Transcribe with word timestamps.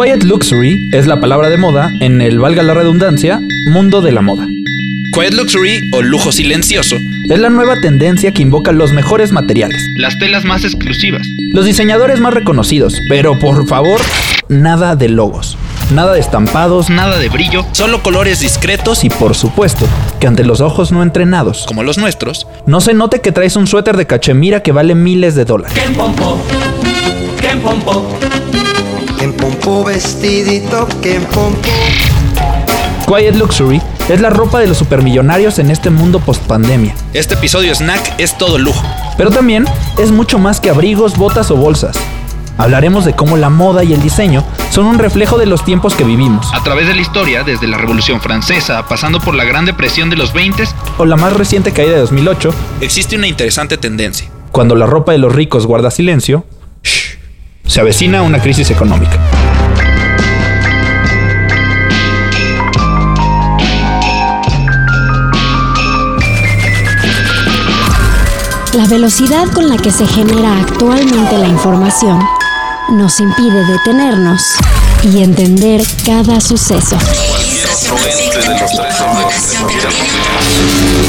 Quiet 0.00 0.22
Luxury 0.22 0.88
es 0.92 1.06
la 1.06 1.20
palabra 1.20 1.50
de 1.50 1.58
moda 1.58 1.90
en 2.00 2.22
el, 2.22 2.38
valga 2.38 2.62
la 2.62 2.72
redundancia, 2.72 3.38
mundo 3.66 4.00
de 4.00 4.12
la 4.12 4.22
moda. 4.22 4.46
Quiet 5.12 5.34
Luxury 5.34 5.90
o 5.92 6.00
lujo 6.00 6.32
silencioso 6.32 6.96
Es 7.28 7.38
la 7.38 7.50
nueva 7.50 7.82
tendencia 7.82 8.32
que 8.32 8.40
invoca 8.40 8.72
los 8.72 8.92
mejores 8.92 9.30
materiales, 9.30 9.90
las 9.96 10.18
telas 10.18 10.46
más 10.46 10.64
exclusivas. 10.64 11.26
los 11.52 11.66
diseñadores 11.66 12.18
más 12.18 12.32
reconocidos, 12.32 12.98
pero 13.10 13.38
por 13.38 13.68
favor, 13.68 14.00
nada 14.48 14.96
de 14.96 15.10
logos, 15.10 15.58
nada 15.92 16.14
de 16.14 16.20
estampados, 16.20 16.88
Nada 16.88 17.18
de 17.18 17.28
brillo, 17.28 17.66
solo 17.72 18.02
colores 18.02 18.40
discretos 18.40 19.04
y 19.04 19.10
por 19.10 19.34
supuesto, 19.34 19.86
que 20.18 20.26
ante 20.26 20.44
los 20.44 20.62
ojos 20.62 20.92
no 20.92 21.02
entrenados, 21.02 21.66
como 21.66 21.82
los 21.82 21.98
nuestros, 21.98 22.46
no 22.64 22.80
se 22.80 22.94
note 22.94 23.20
que 23.20 23.32
traes 23.32 23.54
un 23.54 23.66
suéter 23.66 23.98
de 23.98 24.06
cachemira 24.06 24.62
que 24.62 24.72
vale 24.72 24.94
miles 24.94 25.34
de 25.34 25.44
dólares. 25.44 25.76
En 29.20 29.34
pompo 29.34 29.84
vestidito, 29.84 30.88
que 31.02 31.16
en 31.16 31.24
pompo. 31.24 31.68
Quiet 33.06 33.36
Luxury 33.36 33.82
es 34.08 34.20
la 34.20 34.30
ropa 34.30 34.60
de 34.60 34.66
los 34.66 34.78
supermillonarios 34.78 35.58
en 35.58 35.70
este 35.70 35.90
mundo 35.90 36.20
post 36.20 36.42
pandemia. 36.44 36.94
este 37.12 37.34
episodio 37.34 37.74
snack 37.74 38.14
es 38.18 38.38
todo 38.38 38.58
lujo. 38.58 38.82
Pero 39.18 39.30
también 39.30 39.66
es 39.98 40.10
mucho 40.10 40.38
más 40.38 40.60
que 40.60 40.70
abrigos, 40.70 41.18
botas 41.18 41.50
o 41.50 41.56
bolsas. 41.56 41.98
Hablaremos 42.56 43.04
de 43.04 43.14
cómo 43.14 43.36
la 43.36 43.50
moda 43.50 43.84
y 43.84 43.92
el 43.92 44.02
diseño 44.02 44.44
son 44.70 44.86
un 44.86 44.98
reflejo 44.98 45.38
de 45.38 45.46
los 45.46 45.64
tiempos 45.64 45.94
que 45.94 46.04
vivimos, 46.04 46.52
A 46.54 46.62
través 46.62 46.86
de 46.86 46.94
la 46.94 47.00
historia, 47.00 47.42
desde 47.42 47.66
la 47.66 47.78
Revolución 47.78 48.20
Francesa, 48.20 48.86
pasando 48.86 49.20
por 49.20 49.34
la 49.34 49.44
Gran 49.44 49.64
Depresión 49.64 50.08
de 50.10 50.16
los 50.16 50.32
20, 50.32 50.64
o 50.98 51.04
la 51.04 51.16
más 51.16 51.32
reciente 51.34 51.72
caída 51.72 51.92
de 51.94 52.00
2008, 52.00 52.54
existe 52.80 53.16
una 53.16 53.26
interesante 53.28 53.76
tendencia. 53.76 54.28
cuando 54.52 54.74
la 54.74 54.86
ropa 54.86 55.12
de 55.12 55.18
los 55.18 55.34
ricos 55.34 55.66
guarda 55.66 55.90
silencio, 55.90 56.44
se 57.70 57.80
avecina 57.80 58.20
una 58.22 58.40
crisis 58.40 58.68
económica. 58.72 59.16
La 68.74 68.86
velocidad 68.88 69.46
con 69.52 69.68
la 69.68 69.76
que 69.76 69.92
se 69.92 70.04
genera 70.04 70.58
actualmente 70.58 71.38
la 71.38 71.46
información 71.46 72.18
nos 72.90 73.20
impide 73.20 73.64
detenernos 73.64 74.42
y 75.04 75.22
entender 75.22 75.80
cada 76.04 76.40
suceso. 76.40 76.98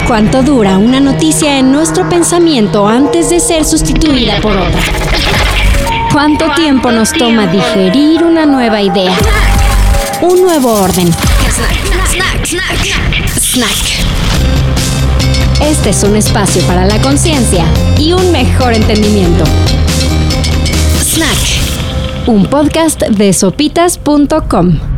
¿Cuánto 0.05 0.43
dura 0.43 0.77
una 0.77 0.99
noticia 0.99 1.57
en 1.57 1.71
nuestro 1.71 2.07
pensamiento 2.07 2.87
antes 2.87 3.31
de 3.31 3.39
ser 3.39 3.65
sustituida 3.65 4.39
por 4.41 4.51
otra? 4.51 5.40
¿Cuánto 6.11 6.51
tiempo 6.55 6.91
nos 6.91 7.13
toma 7.13 7.47
digerir 7.47 8.23
una 8.23 8.45
nueva 8.45 8.81
idea? 8.81 9.15
Un 10.21 10.41
nuevo 10.41 10.73
orden. 10.73 11.09
Snack. 13.39 13.69
Este 15.61 15.91
es 15.91 16.03
un 16.03 16.17
espacio 16.17 16.61
para 16.63 16.85
la 16.85 17.01
conciencia 17.01 17.63
y 17.97 18.11
un 18.11 18.29
mejor 18.33 18.73
entendimiento. 18.73 19.45
Snack. 21.01 22.27
Un 22.27 22.45
podcast 22.45 23.03
de 23.03 23.31
sopitas.com. 23.31 24.90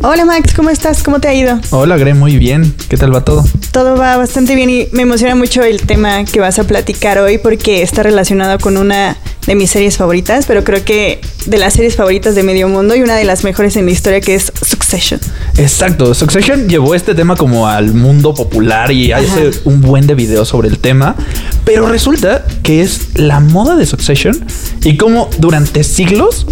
Hola 0.00 0.24
Max, 0.24 0.54
¿cómo 0.54 0.70
estás? 0.70 1.02
¿Cómo 1.02 1.18
te 1.18 1.26
ha 1.26 1.34
ido? 1.34 1.58
Hola, 1.70 1.96
Gre, 1.96 2.14
muy 2.14 2.36
bien. 2.36 2.72
¿Qué 2.88 2.96
tal 2.96 3.12
va 3.12 3.24
todo? 3.24 3.44
Todo 3.72 3.96
va 3.96 4.16
bastante 4.16 4.54
bien 4.54 4.70
y 4.70 4.86
me 4.92 5.02
emociona 5.02 5.34
mucho 5.34 5.64
el 5.64 5.80
tema 5.82 6.24
que 6.24 6.38
vas 6.38 6.60
a 6.60 6.64
platicar 6.64 7.18
hoy 7.18 7.38
porque 7.38 7.82
está 7.82 8.04
relacionado 8.04 8.60
con 8.60 8.76
una 8.76 9.16
de 9.48 9.56
mis 9.56 9.72
series 9.72 9.96
favoritas, 9.96 10.46
pero 10.46 10.62
creo 10.62 10.84
que 10.84 11.20
de 11.46 11.58
las 11.58 11.74
series 11.74 11.96
favoritas 11.96 12.36
de 12.36 12.44
medio 12.44 12.68
mundo 12.68 12.94
y 12.94 13.02
una 13.02 13.16
de 13.16 13.24
las 13.24 13.42
mejores 13.42 13.74
en 13.74 13.86
la 13.86 13.90
historia 13.90 14.20
que 14.20 14.36
es 14.36 14.52
Succession. 14.62 15.18
Exacto, 15.56 16.14
Succession 16.14 16.68
llevó 16.68 16.94
este 16.94 17.16
tema 17.16 17.34
como 17.34 17.66
al 17.66 17.92
mundo 17.92 18.34
popular 18.34 18.92
y 18.92 19.10
hace 19.10 19.50
un 19.64 19.80
buen 19.80 20.06
de 20.06 20.14
videos 20.14 20.46
sobre 20.46 20.68
el 20.68 20.78
tema, 20.78 21.16
pero 21.64 21.88
resulta 21.88 22.46
que 22.62 22.82
es 22.82 23.16
la 23.16 23.40
moda 23.40 23.74
de 23.74 23.84
Succession 23.84 24.46
y 24.84 24.96
como 24.96 25.28
durante 25.38 25.82
siglos 25.82 26.46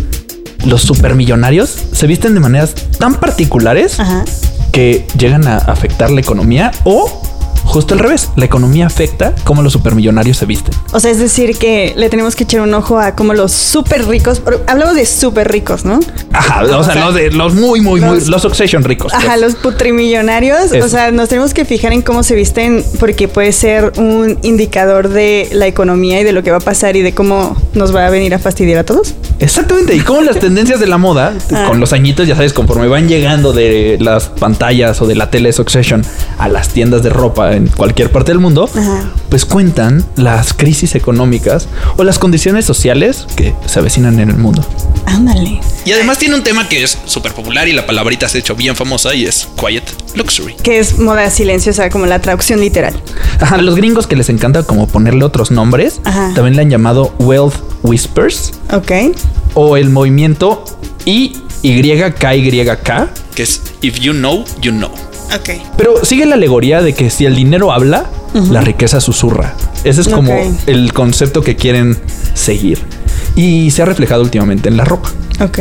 los 0.67 0.83
supermillonarios 0.83 1.75
se 1.93 2.07
visten 2.07 2.35
de 2.35 2.41
maneras 2.41 2.75
tan 2.99 3.15
particulares 3.15 3.99
Ajá. 4.01 4.25
que 4.73 5.07
llegan 5.19 5.47
a 5.47 5.57
afectar 5.57 6.11
la 6.11 6.21
economía 6.21 6.71
o 6.85 7.23
justo 7.65 7.95
al 7.95 8.01
revés, 8.01 8.31
la 8.37 8.45
economía 8.45 8.87
afecta 8.87 9.35
cómo 9.43 9.61
los 9.61 9.73
supermillonarios 9.73 10.37
se 10.37 10.47
visten. 10.47 10.73
O 10.93 11.01
sea, 11.01 11.11
es 11.11 11.19
decir 11.19 11.59
que 11.59 11.95
le 11.97 12.09
tenemos 12.09 12.37
que 12.37 12.45
echar 12.45 12.61
un 12.61 12.73
ojo 12.75 13.01
a 13.01 13.17
cómo 13.17 13.35
los 13.35 13.51
súper 13.51 14.07
ricos, 14.07 14.41
hablamos 14.69 14.95
de 14.95 15.05
súper 15.05 15.51
ricos, 15.51 15.85
¿no? 15.85 15.99
Ajá, 16.33 16.63
o 16.63 16.85
sea, 16.85 16.93
sea, 16.95 17.05
los 17.07 17.15
de 17.15 17.33
los 17.33 17.55
muy 17.55 17.81
muy 17.81 18.01
muy 18.01 18.21
los- 18.25 18.41
Succession 18.43 18.85
ricos. 18.85 19.13
Ajá, 19.13 19.31
pues. 19.31 19.41
los 19.41 19.55
putrimillonarios. 19.57 20.71
Eso. 20.73 20.87
O 20.87 20.89
sea, 20.89 21.11
nos 21.11 21.29
tenemos 21.29 21.55
que 21.55 21.65
fijar 21.65 21.93
en 21.93 22.03
cómo 22.03 22.23
se 22.23 22.37
visten 22.37 22.85
porque 23.01 23.27
puede 23.27 23.51
ser 23.53 23.93
un 23.97 24.39
indicador 24.43 25.09
de 25.09 25.49
la 25.53 25.67
economía 25.67 26.21
y 26.21 26.25
de 26.25 26.33
lo 26.33 26.45
que 26.45 26.53
va 26.53 26.59
a 26.59 26.61
pasar 26.61 26.95
y 26.97 27.03
de 27.03 27.15
cómo 27.15 27.57
nos 27.75 27.95
va 27.95 28.07
a 28.07 28.11
venir 28.11 28.33
a 28.35 28.39
fastidiar 28.39 28.79
a 28.79 28.85
todos. 28.85 29.15
Exactamente, 29.39 29.95
y 29.95 30.01
como 30.01 30.23
las 30.23 30.39
tendencias 30.39 30.81
de 30.81 30.87
la 30.87 30.97
moda, 30.99 31.35
Ah. 31.53 31.65
con 31.69 31.79
los 31.79 31.93
añitos, 31.93 32.27
ya 32.27 32.35
sabes, 32.35 32.53
conforme 32.53 32.89
van 32.89 33.07
llegando 33.09 33.53
de 33.53 33.99
las 34.01 34.29
pantallas 34.29 35.01
o 35.03 35.07
de 35.07 35.15
la 35.15 35.31
tele 35.31 35.51
de 35.51 35.53
Succession 35.53 36.03
a 36.39 36.49
las 36.49 36.71
tiendas 36.71 37.03
de 37.03 37.11
ropa 37.11 37.53
en 37.55 37.67
cualquier 37.69 38.11
parte 38.11 38.33
del 38.33 38.39
mundo, 38.41 38.69
Ajá. 38.75 39.05
pues 39.29 39.45
cuentan 39.45 40.05
las 40.17 40.55
crisis 40.55 40.95
económicas 40.95 41.69
o 41.97 42.05
las 42.05 42.19
condiciones 42.19 42.65
sociales 42.65 43.27
que 43.37 43.55
se 43.67 43.79
avecinan 43.79 44.19
en 44.21 44.31
el 44.31 44.37
mundo. 44.39 44.65
Ándale. 45.05 45.61
Y 45.85 45.93
además 45.93 46.19
tiene 46.19 46.35
un 46.35 46.43
tema 46.43 46.69
que 46.69 46.83
es 46.83 46.99
súper 47.05 47.33
popular 47.33 47.69
y 47.69 47.73
la 47.73 47.87
palabrita 47.87 48.29
se 48.29 48.39
ha 48.39 48.41
hecho 48.41 48.57
bien 48.57 48.75
famosa 48.75 49.15
y 49.15 49.25
es 49.27 49.47
Quiet 49.57 49.85
Luxury. 50.15 50.55
Que 50.63 50.79
es 50.79 50.99
moda 50.99 51.31
silenciosa, 51.31 51.91
como 51.91 52.07
la 52.07 52.19
traducción 52.21 52.59
literal. 52.61 52.95
Ajá, 53.41 53.59
los 53.59 53.77
gringos 53.77 54.07
que 54.07 54.17
les 54.17 54.29
encanta 54.31 54.63
como 54.65 54.89
ponerle 54.89 55.25
otros 55.25 55.51
nombres, 55.51 56.01
Ajá. 56.05 56.33
también 56.35 56.57
le 56.57 56.63
han 56.63 56.71
llamado 56.71 57.15
Wealth 57.19 57.55
Whispers 57.83 58.53
Ok. 58.73 58.91
O 59.55 59.77
el 59.77 59.91
movimiento 59.91 60.65
YKYK, 61.05 62.23
Que 63.35 63.43
es 63.43 63.63
If 63.81 63.99
you 63.99 64.13
know, 64.13 64.45
you 64.61 64.73
know. 64.73 64.91
Ok. 65.35 65.51
Pero 65.77 66.05
sigue 66.05 66.27
la 66.27 66.35
alegoría 66.35 66.83
de 66.83 66.95
que 66.95 67.11
si 67.11 67.27
el 67.27 67.35
dinero 67.35 67.73
habla, 67.73 68.07
la 68.51 68.61
riqueza 68.61 69.01
susurra. 69.01 69.57
Ese 69.85 70.03
es 70.03 70.09
como 70.09 70.33
el 70.67 70.93
concepto 70.93 71.43
que 71.43 71.57
quieren 71.57 71.99
seguir. 72.35 72.81
Y 73.35 73.71
se 73.71 73.83
ha 73.83 73.85
reflejado 73.85 74.23
últimamente 74.23 74.69
en 74.69 74.77
la 74.77 74.85
ropa. 74.85 75.11
Ok. 75.41 75.61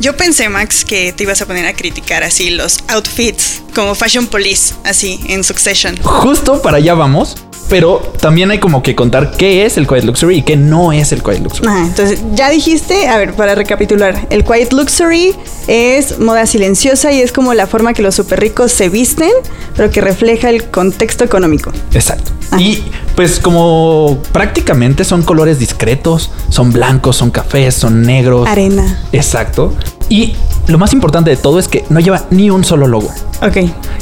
Yo 0.00 0.16
pensé, 0.16 0.48
Max, 0.48 0.84
que 0.84 1.12
te 1.12 1.22
ibas 1.22 1.42
a 1.42 1.46
poner 1.46 1.66
a 1.66 1.74
criticar 1.74 2.24
así 2.24 2.50
los 2.50 2.80
outfits, 2.88 3.62
como 3.74 3.94
Fashion 3.94 4.26
Police, 4.26 4.74
así, 4.84 5.20
en 5.28 5.44
Succession. 5.44 5.96
Justo 6.02 6.60
para 6.60 6.78
allá 6.78 6.94
vamos. 6.94 7.36
Pero 7.72 8.00
también 8.20 8.50
hay 8.50 8.58
como 8.58 8.82
que 8.82 8.94
contar 8.94 9.30
qué 9.30 9.64
es 9.64 9.78
el 9.78 9.86
Quiet 9.86 10.04
Luxury 10.04 10.36
y 10.36 10.42
qué 10.42 10.58
no 10.58 10.92
es 10.92 11.10
el 11.10 11.22
Quiet 11.22 11.40
Luxury. 11.40 11.68
Ajá, 11.68 11.86
entonces 11.86 12.20
ya 12.34 12.50
dijiste, 12.50 13.08
a 13.08 13.16
ver, 13.16 13.32
para 13.32 13.54
recapitular, 13.54 14.26
el 14.28 14.44
quiet 14.44 14.74
luxury 14.74 15.34
es 15.68 16.18
moda 16.18 16.44
silenciosa 16.44 17.12
y 17.12 17.22
es 17.22 17.32
como 17.32 17.54
la 17.54 17.66
forma 17.66 17.94
que 17.94 18.02
los 18.02 18.14
super 18.14 18.40
ricos 18.40 18.72
se 18.72 18.90
visten, 18.90 19.30
pero 19.74 19.90
que 19.90 20.02
refleja 20.02 20.50
el 20.50 20.64
contexto 20.64 21.24
económico. 21.24 21.72
Exacto. 21.94 22.30
Ajá. 22.50 22.60
Y 22.60 22.84
pues 23.16 23.40
como 23.40 24.18
prácticamente 24.32 25.04
son 25.04 25.22
colores 25.22 25.58
discretos, 25.58 26.30
son 26.50 26.72
blancos, 26.72 27.16
son 27.16 27.30
cafés, 27.30 27.74
son 27.74 28.02
negros. 28.02 28.46
Arena. 28.48 29.00
Exacto. 29.12 29.74
Y 30.12 30.34
lo 30.66 30.76
más 30.76 30.92
importante 30.92 31.30
de 31.30 31.38
todo 31.38 31.58
es 31.58 31.68
que 31.68 31.86
no 31.88 31.98
lleva 31.98 32.26
ni 32.28 32.50
un 32.50 32.64
solo 32.64 32.86
logo. 32.86 33.10
Ok. 33.40 33.56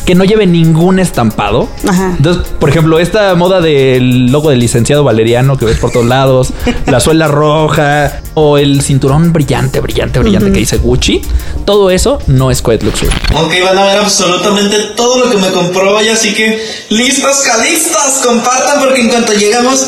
que 0.04 0.14
no 0.16 0.24
lleve 0.24 0.44
ningún 0.44 0.98
estampado. 0.98 1.68
Ajá. 1.88 2.14
Entonces, 2.16 2.42
por 2.58 2.68
ejemplo, 2.68 2.98
esta 2.98 3.32
moda 3.36 3.60
del 3.60 4.26
logo 4.26 4.50
del 4.50 4.58
licenciado 4.58 5.04
Valeriano 5.04 5.56
que 5.56 5.66
ves 5.66 5.78
por 5.78 5.92
todos 5.92 6.06
lados, 6.06 6.52
la 6.86 6.98
suela 7.06 7.28
roja 7.28 8.20
o 8.34 8.58
el 8.58 8.82
cinturón 8.82 9.32
brillante, 9.32 9.78
brillante, 9.78 10.18
brillante 10.18 10.50
que 10.50 10.58
dice 10.58 10.78
Gucci, 10.78 11.22
todo 11.64 11.90
eso 11.90 12.18
no 12.26 12.50
es 12.50 12.60
Quiet 12.60 12.82
Luxury. 12.82 13.12
Ok, 13.36 13.52
van 13.64 13.78
a 13.78 13.84
ver 13.84 13.98
absolutamente 13.98 14.76
todo 14.96 15.24
lo 15.24 15.30
que 15.30 15.36
me 15.38 15.52
compró 15.52 15.96
hoy, 15.96 16.08
así 16.08 16.34
que 16.34 16.60
listos, 16.88 17.42
calistas, 17.46 18.22
compartan 18.26 18.80
porque 18.80 19.00
en 19.02 19.08
cuanto 19.10 19.32
llegamos 19.32 19.86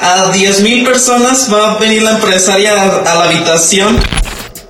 a 0.00 0.32
10.000 0.32 0.84
personas 0.84 1.52
va 1.52 1.72
a 1.72 1.78
venir 1.78 2.02
la 2.04 2.12
empresaria 2.12 2.80
a, 2.80 3.12
a 3.12 3.14
la 3.16 3.24
habitación. 3.24 3.98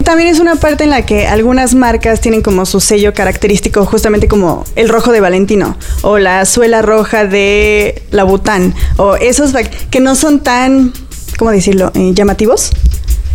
También 0.04 0.28
es 0.28 0.38
una 0.38 0.56
parte 0.56 0.84
en 0.84 0.90
la 0.90 1.06
que 1.06 1.26
algunas 1.26 1.74
marcas 1.74 2.20
tienen 2.20 2.42
como 2.42 2.66
su 2.66 2.78
sello 2.78 3.14
característico, 3.14 3.86
justamente 3.86 4.28
como 4.28 4.64
el 4.76 4.88
rojo 4.90 5.12
de 5.12 5.20
Valentino 5.20 5.76
o 6.02 6.18
la 6.18 6.44
suela 6.44 6.82
roja 6.82 7.24
de 7.24 8.02
la 8.10 8.24
Bután 8.24 8.74
o 8.98 9.16
esos 9.16 9.52
que 9.90 10.00
no 10.00 10.14
son 10.14 10.40
tan, 10.40 10.92
¿cómo 11.38 11.50
decirlo?, 11.50 11.90
Eh, 11.94 12.12
llamativos. 12.14 12.70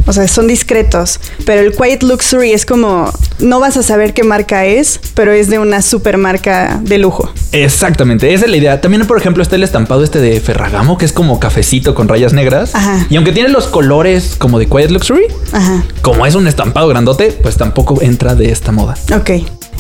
O 0.10 0.14
sea, 0.14 0.28
son 0.28 0.48
discretos. 0.48 1.20
Pero 1.46 1.62
el 1.62 1.72
Quiet 1.72 2.02
Luxury 2.02 2.52
es 2.52 2.66
como, 2.66 3.14
no 3.38 3.60
vas 3.60 3.78
a 3.78 3.84
saber 3.84 4.16
qué 4.16 4.24
marca 4.24 4.66
es, 4.66 5.00
pero 5.14 5.32
es 5.32 5.52
de 5.52 5.60
una 5.60 5.84
super 5.84 6.18
marca 6.18 6.80
de 6.82 6.98
lujo. 6.98 7.32
Exactamente, 7.52 8.34
esa 8.34 8.46
es 8.46 8.52
la 8.52 8.58
idea. 8.58 8.82
También, 8.82 9.06
por 9.06 9.20
ejemplo, 9.20 9.44
está 9.44 9.56
el 9.56 9.64
estampado 9.64 10.04
este 10.04 10.20
de 10.20 10.40
Ferragamo, 10.42 10.98
que 10.98 11.06
es 11.06 11.14
como 11.14 11.40
cafecito 11.40 11.94
con 11.94 12.08
rayas 12.08 12.34
negras. 12.34 12.74
Ajá. 12.74 13.06
Y 13.08 13.18
aunque 13.18 13.32
tiene 13.34 13.50
los 13.50 13.68
colores 13.68 14.36
como 14.40 14.58
de 14.58 14.66
Quiet 14.66 14.90
Luxury, 14.90 15.28
Ajá. 15.52 15.84
como 16.02 16.26
es 16.26 16.34
un 16.34 16.48
estampado 16.48 16.88
grandote, 16.88 17.32
pues 17.44 17.58
tampoco 17.58 18.02
entra 18.02 18.34
de 18.34 18.52
esta 18.52 18.72
moda. 18.72 18.96
Ok. 19.16 19.30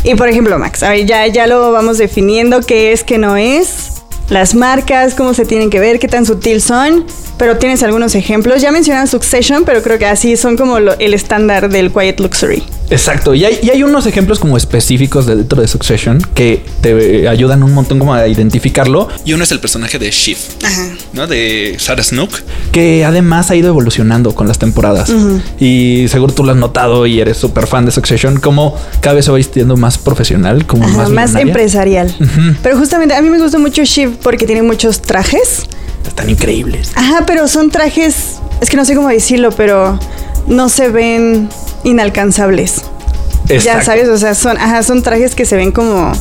Y 0.03 0.13
por 0.13 0.29
ejemplo, 0.29 0.59
Max, 0.59 0.83
a 0.83 0.91
ver, 0.91 1.07
ya, 1.07 1.25
ya 1.25 1.47
lo 1.47 1.71
vamos 1.71 1.97
definiendo 1.97 2.61
qué 2.61 2.91
es, 2.91 3.03
qué 3.03 3.17
no 3.17 3.35
es, 3.35 3.98
las 4.29 4.55
marcas, 4.55 5.13
cómo 5.15 5.33
se 5.33 5.45
tienen 5.45 5.69
que 5.69 5.79
ver, 5.79 5.99
qué 5.99 6.07
tan 6.07 6.25
sutil 6.25 6.61
son, 6.61 7.05
pero 7.37 7.57
tienes 7.57 7.81
algunos 7.83 8.15
ejemplos. 8.15 8.61
Ya 8.61 8.71
mencionan 8.71 9.07
Succession, 9.07 9.63
pero 9.65 9.81
creo 9.81 9.97
que 9.97 10.05
así 10.05 10.37
son 10.37 10.55
como 10.57 10.79
lo- 10.79 10.97
el 10.99 11.13
estándar 11.13 11.69
del 11.69 11.91
Quiet 11.91 12.19
Luxury. 12.19 12.63
Exacto, 12.91 13.33
y 13.35 13.45
hay, 13.45 13.59
y 13.61 13.69
hay 13.69 13.83
unos 13.83 14.05
ejemplos 14.07 14.39
como 14.39 14.57
específicos 14.57 15.25
de 15.27 15.35
dentro 15.35 15.61
de 15.61 15.67
Succession 15.67 16.19
que 16.33 16.63
te 16.81 17.27
ayudan 17.27 17.61
un 17.63 17.73
montón 17.73 17.99
como 17.99 18.13
a 18.13 18.27
identificarlo, 18.27 19.09
Y 19.25 19.33
uno 19.33 19.43
es 19.43 19.51
el 19.51 19.59
personaje 19.59 19.99
de 19.99 20.09
Shiv, 20.11 20.37
Ajá. 20.63 20.87
¿No? 21.13 21.27
De 21.27 21.75
Sarah 21.79 22.03
Snook. 22.03 22.31
que 22.71 23.03
además 23.03 23.49
ha 23.51 23.55
ido 23.55 23.69
evolucionando 23.69 24.33
con 24.35 24.47
las 24.47 24.59
temporadas. 24.59 25.11
Y 25.59 26.05
seguro 26.09 26.33
tú 26.33 26.43
lo 26.43 26.51
has 26.51 26.57
notado 26.57 27.05
y 27.05 27.19
eres 27.19 27.37
súper 27.37 27.67
fan 27.67 27.85
de 27.85 27.91
Succession, 27.91 28.39
como 28.39 28.75
cada 29.01 29.15
vez 29.15 29.25
se 29.25 29.31
va 29.31 29.37
vistiendo 29.37 29.75
más 29.77 29.97
profesional, 29.97 30.65
como 30.65 30.85
Ajá, 30.85 31.09
más, 31.09 31.35
empresarial. 31.35 32.13
Pero 32.61 32.77
justamente 32.77 33.15
a 33.15 33.21
mí 33.21 33.29
me 33.29 33.39
gusta 33.39 33.57
mucho 33.57 33.83
Shiv 33.83 34.17
porque 34.21 34.45
tiene 34.45 34.61
muchos 34.61 35.01
trajes. 35.01 35.65
Están 36.07 36.29
increíbles. 36.29 36.91
Ajá, 36.95 37.23
pero 37.25 37.47
son 37.47 37.69
trajes, 37.71 38.37
es 38.61 38.69
que 38.69 38.77
no 38.77 38.85
sé 38.85 38.95
cómo 38.95 39.09
decirlo, 39.09 39.51
pero 39.51 39.99
no 40.47 40.69
se 40.69 40.89
ven 40.89 41.49
inalcanzables. 41.83 42.81
Ya 43.47 43.81
sabes, 43.83 44.07
o 44.09 44.17
sea, 44.17 44.35
son, 44.35 44.57
ajá, 44.57 44.83
son 44.83 45.01
trajes 45.01 45.33
que 45.33 45.45
se 45.45 45.55
ven 45.55 45.71
como 45.71 46.11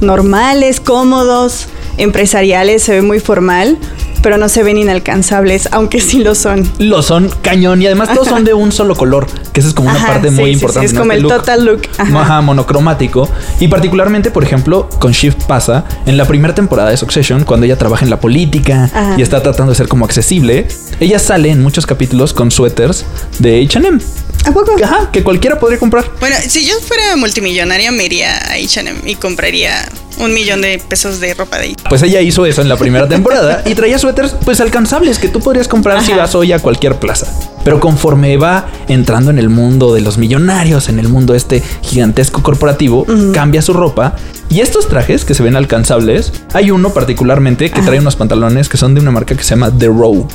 normales, 0.00 0.80
cómodos, 0.80 1.66
empresariales, 1.98 2.82
se 2.82 2.92
ve 2.92 3.02
muy 3.02 3.20
formal, 3.20 3.76
pero 4.22 4.36
no 4.38 4.48
se 4.48 4.62
ven 4.62 4.78
inalcanzables, 4.78 5.68
aunque 5.72 6.00
sí 6.00 6.18
lo 6.18 6.34
son. 6.34 6.70
Lo 6.78 7.02
son 7.02 7.30
cañón 7.42 7.82
y 7.82 7.86
además 7.86 8.12
todos 8.12 8.28
son 8.28 8.44
de 8.44 8.54
un 8.54 8.72
solo 8.72 8.94
color, 8.96 9.26
que 9.52 9.60
esa 9.60 9.68
es 9.68 9.74
como 9.74 9.88
una 9.90 9.98
Ajá, 9.98 10.08
parte 10.14 10.28
sí, 10.30 10.34
muy 10.34 10.44
sí, 10.44 10.50
sí, 10.50 10.52
importante. 10.54 10.86
es 10.86 10.92
¿no? 10.92 11.00
como 11.00 11.12
el 11.12 11.22
total 11.22 11.64
look, 11.64 11.82
ajá. 11.98 12.20
Ajá, 12.20 12.40
monocromático. 12.40 13.28
Y 13.60 13.68
particularmente, 13.68 14.30
por 14.30 14.44
ejemplo, 14.44 14.88
con 14.98 15.12
Shift 15.12 15.44
pasa 15.44 15.84
en 16.06 16.16
la 16.16 16.24
primera 16.26 16.54
temporada 16.54 16.90
de 16.90 16.96
Succession, 16.96 17.44
cuando 17.44 17.66
ella 17.66 17.76
trabaja 17.76 18.04
en 18.04 18.10
la 18.10 18.20
política 18.20 18.84
Ajá. 18.84 19.14
y 19.16 19.22
está 19.22 19.42
tratando 19.42 19.72
de 19.72 19.76
ser 19.76 19.88
como 19.88 20.04
accesible, 20.04 20.68
ella 21.00 21.18
sale 21.18 21.50
en 21.50 21.62
muchos 21.62 21.86
capítulos 21.86 22.32
con 22.32 22.50
suéteres 22.50 23.04
de 23.38 23.62
HM. 23.68 24.00
¿A 24.44 24.52
poco? 24.52 24.76
Ajá, 24.82 25.10
que 25.12 25.22
cualquiera 25.22 25.58
podría 25.58 25.78
comprar. 25.78 26.04
Bueno, 26.20 26.36
si 26.46 26.64
yo 26.64 26.74
fuera 26.80 27.16
multimillonaria 27.16 27.90
me 27.92 28.04
iría 28.04 28.36
a 28.36 28.52
H&M 28.54 29.00
y 29.04 29.16
compraría 29.16 29.88
un 30.18 30.32
millón 30.32 30.62
de 30.62 30.78
pesos 30.78 31.20
de 31.20 31.34
ropa 31.34 31.58
de 31.58 31.64
ahí. 31.64 31.76
Pues 31.88 32.02
ella 32.02 32.20
hizo 32.20 32.46
eso 32.46 32.62
en 32.62 32.68
la 32.68 32.76
primera 32.76 33.08
temporada 33.08 33.62
y 33.66 33.74
traía 33.74 33.98
suéteres 34.08 34.34
pues 34.42 34.60
alcanzables 34.60 35.18
que 35.18 35.28
tú 35.28 35.40
podrías 35.40 35.68
comprar 35.68 36.02
si 36.02 36.14
vas 36.14 36.34
hoy 36.34 36.52
a 36.52 36.60
cualquier 36.60 36.94
plaza. 36.94 37.26
Pero 37.62 37.78
conforme 37.78 38.38
va 38.38 38.66
entrando 38.88 39.30
en 39.30 39.38
el 39.38 39.50
mundo 39.50 39.92
de 39.92 40.00
los 40.00 40.16
millonarios, 40.16 40.88
en 40.88 40.98
el 40.98 41.08
mundo 41.08 41.34
este 41.34 41.62
gigantesco 41.82 42.42
corporativo, 42.42 43.04
cambia 43.34 43.60
su 43.60 43.74
ropa 43.74 44.16
y 44.48 44.60
estos 44.60 44.88
trajes 44.88 45.26
que 45.26 45.34
se 45.34 45.42
ven 45.42 45.56
alcanzables, 45.56 46.32
hay 46.54 46.70
uno 46.70 46.94
particularmente 46.94 47.70
que 47.70 47.82
trae 47.82 47.98
unos 47.98 48.16
pantalones 48.16 48.70
que 48.70 48.78
son 48.78 48.94
de 48.94 49.02
una 49.02 49.10
marca 49.10 49.34
que 49.34 49.42
se 49.42 49.50
llama 49.50 49.70
The 49.70 49.88
Row. 49.88 50.26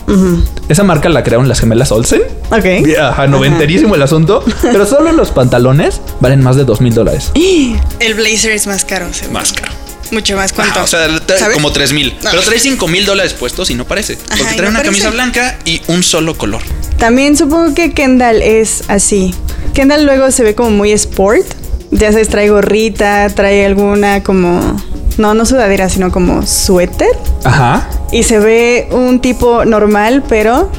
Esa 0.69 0.83
marca 0.83 1.09
la 1.09 1.23
crearon 1.23 1.47
las 1.47 1.59
gemelas 1.59 1.91
Olsen. 1.91 2.21
Ok. 2.51 2.87
Ajá, 3.01 3.25
noventerísimo 3.25 3.95
el 3.95 4.03
asunto, 4.03 4.43
pero 4.61 4.85
solo 4.85 5.11
los 5.13 5.31
pantalones 5.31 5.99
valen 6.19 6.43
más 6.43 6.55
de 6.57 6.65
dos 6.65 6.79
mil 6.79 6.93
dólares. 6.93 7.31
El 7.99 8.13
blazer 8.13 8.51
es 8.51 8.67
más 8.67 8.85
caro, 8.85 9.11
seguro. 9.11 9.39
Más 9.39 9.53
caro. 9.53 9.82
Mucho 10.13 10.35
más. 10.35 10.53
¿Cuánto? 10.53 10.75
Ajá, 10.75 10.83
o 10.83 10.87
sea, 10.87 11.07
¿Sabes? 11.37 11.55
como 11.55 11.71
3 11.71 11.91
mil. 11.93 12.13
No. 12.23 12.29
Pero 12.29 12.43
trae 12.43 12.59
5 12.59 12.87
mil 12.87 13.05
dólares 13.05 13.33
puestos 13.33 13.69
y 13.71 13.75
no 13.75 13.85
parece. 13.85 14.15
Porque 14.15 14.43
Ajá, 14.43 14.55
trae 14.55 14.69
no 14.69 14.69
una 14.69 14.83
camisa 14.83 15.09
blanca 15.09 15.57
y 15.65 15.81
un 15.87 16.03
solo 16.03 16.37
color. 16.37 16.61
También 16.97 17.35
supongo 17.35 17.73
que 17.73 17.91
Kendall 17.93 18.41
es 18.41 18.83
así. 18.89 19.33
Kendall 19.73 20.05
luego 20.05 20.29
se 20.31 20.43
ve 20.43 20.55
como 20.55 20.69
muy 20.69 20.91
sport. 20.91 21.45
Ya 21.91 22.11
sabes, 22.11 22.27
trae 22.29 22.49
gorrita, 22.49 23.27
trae 23.29 23.65
alguna 23.65 24.23
como... 24.23 24.81
No, 25.17 25.33
no 25.35 25.45
sudadera, 25.45 25.89
sino 25.89 26.11
como 26.11 26.45
suéter. 26.45 27.09
Ajá. 27.43 27.87
Y 28.11 28.23
se 28.23 28.39
ve 28.39 28.87
un 28.91 29.19
tipo 29.19 29.65
normal, 29.65 30.23
pero... 30.27 30.71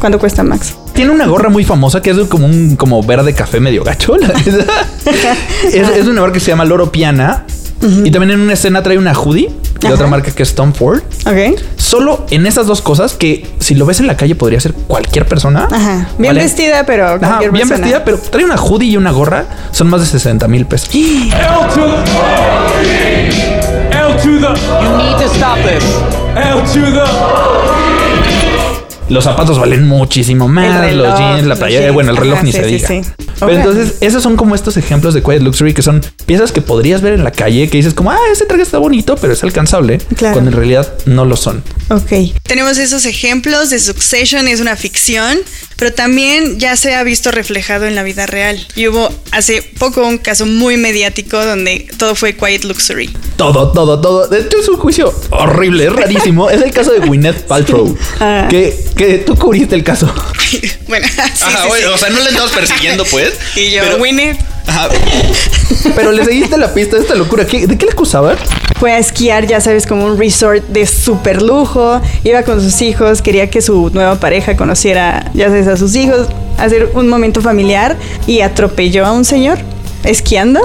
¿Cuánto 0.00 0.18
cuesta, 0.18 0.42
Max? 0.42 0.74
Tiene 0.94 1.12
una 1.12 1.26
gorra 1.26 1.48
muy 1.48 1.64
famosa 1.64 2.02
que 2.02 2.10
es 2.10 2.16
como 2.28 2.46
un 2.46 2.74
como 2.74 3.02
verde 3.04 3.32
café 3.34 3.60
medio 3.60 3.84
gacho. 3.84 4.16
la 4.16 4.28
verdad. 4.44 4.66
es, 5.64 5.74
es 5.74 6.06
una 6.06 6.20
marca 6.22 6.34
que 6.34 6.40
se 6.40 6.50
llama 6.50 6.64
Loro 6.64 6.90
Piana. 6.90 7.44
Y 7.80 8.10
también 8.10 8.32
en 8.32 8.40
una 8.40 8.54
escena 8.54 8.82
trae 8.82 8.98
una 8.98 9.12
hoodie 9.14 9.50
de 9.80 9.86
Ajá. 9.86 9.94
otra 9.94 10.06
marca 10.08 10.32
que 10.32 10.42
es 10.42 10.54
Tom 10.56 10.72
Ford. 10.72 11.00
Ok. 11.26 11.60
Solo 11.76 12.26
en 12.30 12.44
esas 12.46 12.66
dos 12.66 12.82
cosas 12.82 13.14
que 13.14 13.46
si 13.60 13.74
lo 13.76 13.86
ves 13.86 14.00
en 14.00 14.08
la 14.08 14.16
calle 14.16 14.34
podría 14.34 14.58
ser 14.58 14.72
cualquier 14.72 15.26
persona. 15.26 15.68
Ajá. 15.70 16.08
Bien 16.18 16.30
¿vale? 16.30 16.42
vestida, 16.42 16.84
pero 16.84 17.06
Ajá, 17.06 17.38
bien 17.38 17.52
persona. 17.52 17.76
vestida, 17.78 18.04
pero 18.04 18.18
trae 18.18 18.44
una 18.44 18.56
hoodie 18.56 18.88
y 18.90 18.96
una 18.96 19.12
gorra. 19.12 19.44
Son 19.70 19.88
más 19.88 20.00
de 20.00 20.06
60 20.08 20.48
mil 20.48 20.66
pesos. 20.66 20.90
L 20.92 21.30
to 21.74 21.80
the 22.82 23.96
L 23.96 24.14
to 24.16 24.22
the 24.22 24.84
You 24.84 24.96
need 24.96 25.16
to 25.18 25.26
stop 25.34 25.58
this. 25.64 25.84
L 26.34 26.62
to 26.62 26.80
the 26.92 27.04
Los 29.14 29.24
zapatos 29.24 29.58
valen 29.58 29.86
muchísimo 29.86 30.48
más. 30.48 30.80
Reloj, 30.80 31.06
los 31.08 31.18
jeans, 31.18 31.46
la 31.46 31.56
playera. 31.56 31.80
jeans, 31.82 31.94
Bueno, 31.94 32.10
el 32.10 32.16
reloj 32.16 32.34
ajá, 32.34 32.42
ni 32.44 32.52
sí, 32.52 32.58
se 32.58 32.64
sí, 32.64 32.70
diga. 32.74 32.88
sí. 32.88 33.02
Pero 33.40 33.52
entonces, 33.52 33.96
esos 34.00 34.22
son 34.22 34.36
como 34.36 34.54
estos 34.54 34.76
ejemplos 34.76 35.14
de 35.14 35.22
Quiet 35.22 35.42
Luxury 35.42 35.74
que 35.74 35.82
son 35.82 36.04
piezas 36.26 36.52
que 36.52 36.60
podrías 36.60 37.00
ver 37.02 37.14
en 37.14 37.24
la 37.24 37.30
calle 37.30 37.68
que 37.68 37.76
dices 37.76 37.94
como, 37.94 38.10
ah, 38.10 38.18
ese 38.30 38.46
traje 38.46 38.62
está 38.62 38.78
bonito, 38.78 39.16
pero 39.16 39.32
es 39.32 39.42
alcanzable. 39.42 39.98
Claro. 40.16 40.34
Cuando 40.34 40.50
en 40.50 40.56
realidad 40.56 40.92
no 41.06 41.24
lo 41.24 41.36
son. 41.36 41.62
Ok. 41.88 42.34
Tenemos 42.42 42.78
esos 42.78 43.04
ejemplos 43.06 43.70
de 43.70 43.78
Succession, 43.78 44.48
es 44.48 44.60
una 44.60 44.76
ficción, 44.76 45.38
pero 45.76 45.92
también 45.92 46.58
ya 46.58 46.76
se 46.76 46.94
ha 46.94 47.02
visto 47.02 47.30
reflejado 47.30 47.86
en 47.86 47.94
la 47.94 48.02
vida 48.02 48.26
real. 48.26 48.66
Y 48.74 48.88
hubo 48.88 49.08
hace 49.30 49.62
poco 49.78 50.06
un 50.06 50.18
caso 50.18 50.46
muy 50.46 50.76
mediático 50.76 51.44
donde 51.44 51.88
todo 51.96 52.14
fue 52.14 52.36
Quiet 52.36 52.64
Luxury. 52.64 53.10
Todo, 53.38 53.70
todo, 53.70 54.00
todo. 54.00 54.26
De 54.26 54.40
hecho, 54.40 54.58
es 54.58 54.68
un 54.68 54.76
juicio 54.78 55.14
horrible, 55.30 55.84
es 55.86 55.92
rarísimo. 55.92 56.50
es 56.50 56.60
el 56.60 56.72
caso 56.72 56.90
de 56.92 56.98
Gwyneth 56.98 57.46
Paltrow. 57.46 57.96
Ah. 58.20 58.48
Que, 58.50 58.76
que 58.96 59.18
tú 59.18 59.36
cubriste 59.36 59.76
el 59.76 59.84
caso. 59.84 60.12
bueno, 60.88 61.06
sí, 61.06 61.44
Ajá, 61.44 61.62
sí, 61.70 61.84
o 61.84 61.96
sea, 61.96 62.10
no 62.10 62.18
le 62.18 62.30
estamos 62.30 62.50
persiguiendo, 62.50 63.04
pues. 63.04 63.34
Y 63.56 63.70
yo, 63.70 63.82
pero- 63.84 63.98
Winnie, 64.02 64.36
Ajá. 64.66 64.88
Pero 65.94 66.10
le 66.12 66.24
seguiste 66.24 66.58
la 66.58 66.74
pista 66.74 66.96
de 66.96 67.02
esta 67.02 67.14
locura. 67.14 67.46
¿Qué- 67.46 67.66
¿De 67.68 67.78
qué 67.78 67.86
le 67.86 67.92
acusaban? 67.92 68.36
Fue 68.80 68.92
a 68.92 68.98
esquiar, 68.98 69.46
ya 69.46 69.60
sabes, 69.60 69.86
como 69.86 70.04
un 70.04 70.18
resort 70.18 70.64
de 70.68 70.84
super 70.86 71.40
lujo. 71.40 72.00
Iba 72.24 72.42
con 72.42 72.60
sus 72.60 72.82
hijos, 72.82 73.22
quería 73.22 73.48
que 73.50 73.62
su 73.62 73.90
nueva 73.94 74.16
pareja 74.16 74.56
conociera, 74.56 75.30
ya 75.32 75.46
sabes, 75.46 75.68
a 75.68 75.76
sus 75.76 75.94
hijos, 75.94 76.26
hacer 76.58 76.90
un 76.94 77.08
momento 77.08 77.40
familiar 77.40 77.96
y 78.26 78.40
atropelló 78.40 79.06
a 79.06 79.12
un 79.12 79.24
señor 79.24 79.58
esquiando. 80.04 80.60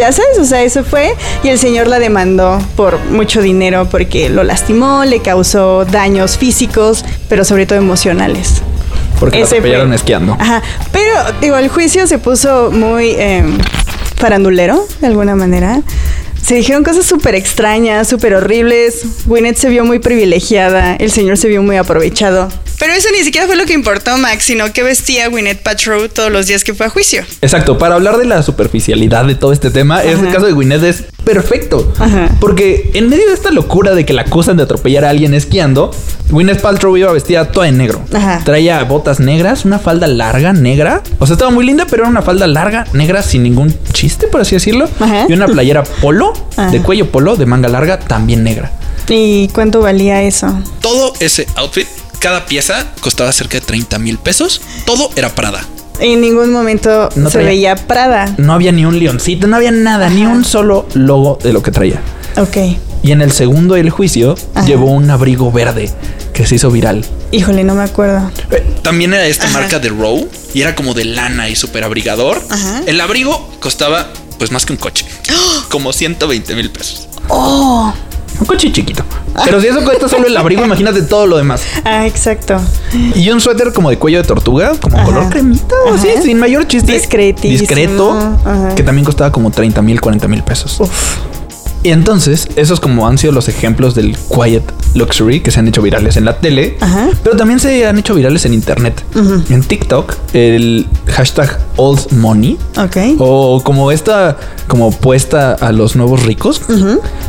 Ya 0.00 0.12
sabes, 0.12 0.38
o 0.38 0.44
sea, 0.46 0.62
eso 0.62 0.82
fue. 0.82 1.14
Y 1.42 1.48
el 1.48 1.58
señor 1.58 1.86
la 1.86 1.98
demandó 1.98 2.58
por 2.74 2.98
mucho 3.10 3.42
dinero 3.42 3.86
porque 3.90 4.30
lo 4.30 4.44
lastimó, 4.44 5.04
le 5.04 5.20
causó 5.20 5.84
daños 5.84 6.38
físicos, 6.38 7.04
pero 7.28 7.44
sobre 7.44 7.66
todo 7.66 7.78
emocionales. 7.78 8.62
Porque 9.18 9.40
la 9.40 9.44
Ese 9.44 9.60
fue. 9.60 9.94
esquiando. 9.94 10.38
Ajá. 10.40 10.62
Pero, 10.90 11.12
digo, 11.42 11.58
el 11.58 11.68
juicio 11.68 12.06
se 12.06 12.16
puso 12.16 12.70
muy 12.70 13.10
eh, 13.10 13.44
farandulero, 14.16 14.86
de 15.02 15.06
alguna 15.06 15.36
manera. 15.36 15.82
Se 16.42 16.54
dijeron 16.54 16.82
cosas 16.82 17.04
súper 17.04 17.34
extrañas, 17.34 18.08
súper 18.08 18.34
horribles. 18.34 19.04
Gwyneth 19.26 19.58
se 19.58 19.68
vio 19.68 19.84
muy 19.84 19.98
privilegiada, 19.98 20.96
el 20.96 21.10
señor 21.10 21.36
se 21.36 21.48
vio 21.48 21.62
muy 21.62 21.76
aprovechado. 21.76 22.48
Pero 22.80 22.94
eso 22.94 23.08
ni 23.12 23.22
siquiera 23.22 23.46
fue 23.46 23.56
lo 23.56 23.66
que 23.66 23.74
importó, 23.74 24.16
Max, 24.16 24.44
sino 24.44 24.72
que 24.72 24.82
vestía 24.82 25.28
Gwyneth 25.28 25.62
Paltrow 25.62 26.08
todos 26.08 26.32
los 26.32 26.46
días 26.46 26.64
que 26.64 26.72
fue 26.72 26.86
a 26.86 26.88
juicio. 26.88 27.22
Exacto, 27.42 27.76
para 27.76 27.94
hablar 27.94 28.16
de 28.16 28.24
la 28.24 28.42
superficialidad 28.42 29.26
de 29.26 29.34
todo 29.34 29.52
este 29.52 29.70
tema, 29.70 30.02
este 30.02 30.22
Ajá. 30.22 30.32
caso 30.32 30.46
de 30.46 30.52
Gwyneth 30.52 30.82
es 30.84 31.04
perfecto. 31.22 31.92
Ajá. 31.98 32.30
Porque 32.40 32.90
en 32.94 33.10
medio 33.10 33.26
de 33.28 33.34
esta 33.34 33.50
locura 33.50 33.94
de 33.94 34.06
que 34.06 34.14
la 34.14 34.22
acusan 34.22 34.56
de 34.56 34.62
atropellar 34.62 35.04
a 35.04 35.10
alguien 35.10 35.34
esquiando, 35.34 35.90
Gwyneth 36.30 36.62
Paltrow 36.62 36.96
iba 36.96 37.12
vestida 37.12 37.52
toda 37.52 37.68
en 37.68 37.76
negro. 37.76 38.00
Ajá. 38.14 38.40
Traía 38.46 38.82
botas 38.84 39.20
negras, 39.20 39.66
una 39.66 39.78
falda 39.78 40.06
larga, 40.06 40.54
negra. 40.54 41.02
O 41.18 41.26
sea, 41.26 41.34
estaba 41.34 41.50
muy 41.50 41.66
linda, 41.66 41.86
pero 41.88 42.04
era 42.04 42.10
una 42.10 42.22
falda 42.22 42.46
larga, 42.46 42.86
negra, 42.94 43.22
sin 43.22 43.42
ningún 43.42 43.76
chiste, 43.92 44.26
por 44.26 44.40
así 44.40 44.56
decirlo. 44.56 44.88
Ajá. 44.98 45.26
Y 45.28 45.34
una 45.34 45.46
playera 45.46 45.82
polo, 45.82 46.32
Ajá. 46.56 46.70
de 46.70 46.80
cuello 46.80 47.10
polo, 47.12 47.36
de 47.36 47.44
manga 47.44 47.68
larga, 47.68 47.98
también 47.98 48.42
negra. 48.42 48.72
¿Y 49.08 49.48
cuánto 49.48 49.80
valía 49.80 50.22
eso? 50.22 50.46
Todo 50.80 51.12
ese 51.18 51.46
outfit, 51.56 51.86
cada 52.20 52.46
pieza 52.46 52.86
costaba 53.00 53.32
cerca 53.32 53.58
de 53.58 53.66
30 53.66 53.98
mil 53.98 54.18
pesos. 54.18 54.60
Todo 54.86 55.10
era 55.16 55.34
Prada. 55.34 55.64
En 55.98 56.20
ningún 56.20 56.50
momento 56.52 57.08
No 57.16 57.28
se 57.30 57.38
traía- 57.38 57.48
veía 57.48 57.76
Prada. 57.76 58.34
No 58.38 58.52
había 58.54 58.72
ni 58.72 58.84
un 58.84 58.98
leoncito, 58.98 59.46
no 59.46 59.56
había 59.56 59.70
nada, 59.70 60.08
ni 60.08 60.24
un 60.26 60.44
solo 60.44 60.86
logo 60.94 61.38
de 61.42 61.52
lo 61.52 61.62
que 61.62 61.70
traía. 61.70 62.00
Ok. 62.36 62.56
Y 63.02 63.12
en 63.12 63.22
el 63.22 63.32
segundo 63.32 63.74
del 63.74 63.90
juicio 63.90 64.34
Ajá. 64.54 64.66
llevó 64.66 64.86
un 64.92 65.10
abrigo 65.10 65.50
verde 65.50 65.90
que 66.34 66.46
se 66.46 66.54
hizo 66.56 66.70
viral. 66.70 67.04
Híjole, 67.32 67.64
no 67.64 67.74
me 67.74 67.82
acuerdo. 67.82 68.30
También 68.82 69.12
era 69.14 69.26
esta 69.26 69.46
Ajá. 69.46 69.60
marca 69.60 69.78
de 69.78 69.88
Row 69.88 70.28
y 70.54 70.60
era 70.62 70.74
como 70.74 70.94
de 70.94 71.04
lana 71.06 71.48
y 71.48 71.56
súper 71.56 71.84
abrigador. 71.84 72.42
Ajá. 72.50 72.82
El 72.86 73.00
abrigo 73.00 73.50
costaba 73.60 74.08
pues 74.38 74.50
más 74.52 74.64
que 74.64 74.72
un 74.72 74.78
coche, 74.78 75.04
como 75.68 75.92
120 75.92 76.54
mil 76.54 76.70
pesos. 76.70 77.08
Oh. 77.28 77.92
Un 78.38 78.46
coche 78.46 78.72
chiquito. 78.72 79.02
Pero 79.44 79.60
si 79.60 79.66
eso 79.68 79.82
cuesta 79.84 80.08
solo 80.08 80.26
el 80.26 80.36
abrigo, 80.36 80.64
imagínate 80.64 81.02
todo 81.02 81.26
lo 81.26 81.36
demás. 81.36 81.62
Ah, 81.84 82.06
exacto. 82.06 82.60
Y 83.14 83.30
un 83.30 83.40
suéter 83.40 83.72
como 83.72 83.90
de 83.90 83.98
cuello 83.98 84.18
de 84.18 84.24
tortuga, 84.24 84.72
como 84.80 84.96
Ajá. 84.96 85.06
color 85.06 85.28
cremita, 85.30 85.74
o 85.90 85.94
así, 85.94 86.08
sin 86.22 86.38
mayor 86.38 86.66
chiste. 86.66 86.92
Discretísimo. 86.92 87.58
Discreto, 87.60 88.12
Ajá. 88.44 88.74
que 88.74 88.82
también 88.82 89.04
costaba 89.04 89.30
como 89.32 89.50
30 89.50 89.82
mil, 89.82 90.00
40 90.00 90.28
mil 90.28 90.42
pesos. 90.42 90.80
Uf. 90.80 91.18
Y 91.82 91.90
entonces, 91.90 92.46
esos 92.56 92.78
como 92.80 93.06
han 93.08 93.16
sido 93.16 93.32
los 93.32 93.48
ejemplos 93.48 93.94
del 93.94 94.16
quiet 94.16 94.62
luxury 94.94 95.40
que 95.40 95.50
se 95.50 95.60
han 95.60 95.68
hecho 95.68 95.80
virales 95.82 96.16
en 96.16 96.24
la 96.24 96.38
tele, 96.38 96.76
Ajá. 96.80 97.08
pero 97.22 97.36
también 97.36 97.58
se 97.60 97.86
han 97.86 97.98
hecho 97.98 98.14
virales 98.14 98.44
en 98.44 98.52
internet. 98.54 99.02
En 99.48 99.62
TikTok, 99.62 100.14
el 100.34 100.86
hashtag 101.06 101.58
old 101.76 102.12
money 102.12 102.58
o 103.18 103.62
como 103.64 103.90
esta 103.92 104.36
como 104.66 104.90
puesta 104.92 105.52
a 105.54 105.72
los 105.72 105.96
nuevos 105.96 106.22
ricos 106.24 106.60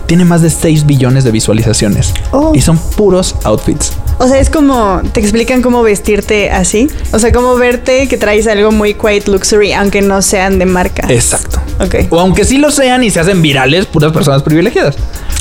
tiene 0.06 0.26
más 0.26 0.42
de 0.42 0.50
6 0.50 0.86
billones 0.86 1.24
de 1.24 1.32
visualizaciones 1.32 2.14
Oh. 2.32 2.52
y 2.54 2.62
son 2.62 2.78
puros 2.78 3.36
outfits. 3.44 3.94
O 4.24 4.28
sea, 4.28 4.40
es 4.40 4.50
como, 4.50 5.02
te 5.14 5.20
explican 5.20 5.62
cómo 5.62 5.82
vestirte 5.84 6.52
así. 6.52 6.88
O 7.12 7.20
sea, 7.20 7.32
cómo 7.32 7.56
verte 7.56 8.08
que 8.08 8.18
traes 8.18 8.46
algo 8.48 8.72
muy 8.72 8.94
quiet 8.94 9.28
luxury, 9.28 9.74
aunque 9.74 10.02
no 10.02 10.22
sean 10.22 10.60
de 10.60 10.66
marca. 10.66 11.08
Exacto. 11.10 11.60
Ok. 11.80 11.96
O 12.12 12.20
aunque 12.20 12.46
sí 12.46 12.58
lo 12.58 12.70
sean 12.72 13.04
y 13.04 13.10
se 13.10 13.20
hacen 13.20 13.42
virales, 13.42 13.88
puras 13.88 14.12
personas 14.12 14.44
privilegiadas. 14.44 14.96